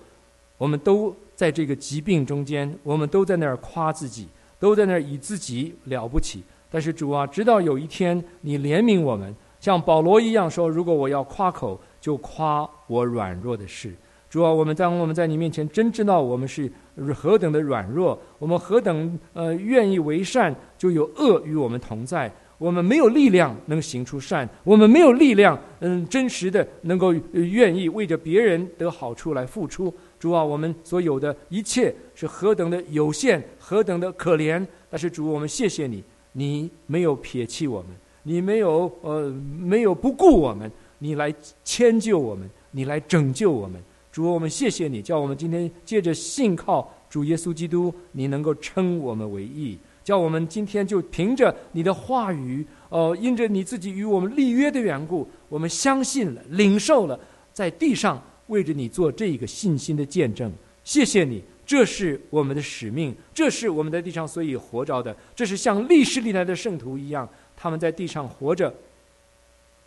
[0.58, 4.28] 我们都在这个疾病中间，我们都在那儿夸自己，
[4.58, 6.42] 都在那儿以自己了不起。
[6.70, 13.94] 但是主啊，直到有一天你怜悯我们，像保罗一样说：“如果我要夸口，就夸我软弱的事。”
[14.28, 16.70] 主啊，我们当我们在你面前真知道我们是
[17.14, 22.32] 何等的软弱，我们何等呃愿意为善，就有恶与我们同在。
[22.58, 29.94] 我们没有力量能行出善，我们没有力量嗯真实的能够愿意为着别人得好处来付出。
[30.18, 34.66] 主啊，我们所有的一切是何等的有限，何等的可怜。
[34.90, 36.02] 但是主，我们谢谢你。
[36.32, 37.90] 你没有撇弃我们，
[38.24, 43.80] 你没有呃没有不顾我们，你来迁就我们，你来拯救我们。
[44.18, 57.16] 主，我们谢谢你，叫我们今天借着信靠主耶稣基督，你能够称我们为义，叫我们今天就凭着你的话语，呃，因着你自己与我们立约的缘故，我们相信了，领受了，
[57.52, 60.52] 在地上为着你做这一个信心的见证。
[60.82, 61.40] 谢谢你。
[61.64, 65.16] 这是我们的使命，这是我们在地上所以活着的。
[65.36, 68.74] 这是像历史历来的圣徒一样，他们在地上活着，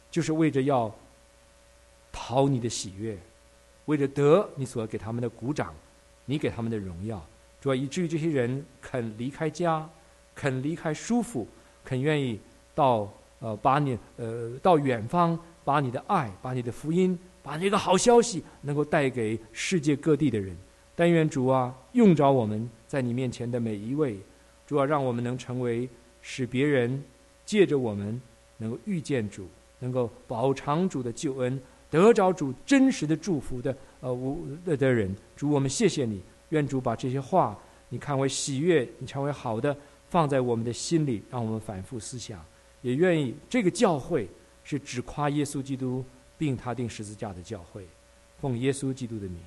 [0.09, 0.89] 就是为着要
[2.13, 3.17] 讨你的喜悦，
[3.85, 5.73] 为着得你所给他们的鼓掌，
[6.25, 7.21] 你给他们的荣耀。
[7.59, 9.87] 主要以至于这些人肯离开家，
[10.33, 11.47] 肯离开舒服，
[11.83, 12.39] 肯愿意
[12.73, 20.55] 到呃把你呃到远方，把你的爱，把你的福音，把这个好消息能够带给世界各地的人。
[20.95, 24.17] 但愿主啊，用着我们在你面前的每一位，
[24.65, 25.87] 主啊，让我们能成为
[26.21, 27.03] 使别人
[27.45, 28.19] 借着我们
[28.57, 29.47] 能够遇见主，
[29.79, 31.59] 能够饱尝主的救恩，
[31.91, 35.15] 得着主真实的祝福的呃无的的人。
[35.35, 37.55] 主，我们谢谢你，愿主把这些话
[37.89, 39.75] 你看为喜悦，你成为好的，
[40.09, 42.43] 放在我们的心里，让我们反复思想。
[42.81, 44.27] 也愿意这个教会
[44.63, 46.03] 是只夸耶稣基督
[46.37, 47.85] 并他定十字架的教会，
[48.39, 49.37] 奉耶稣基督的名，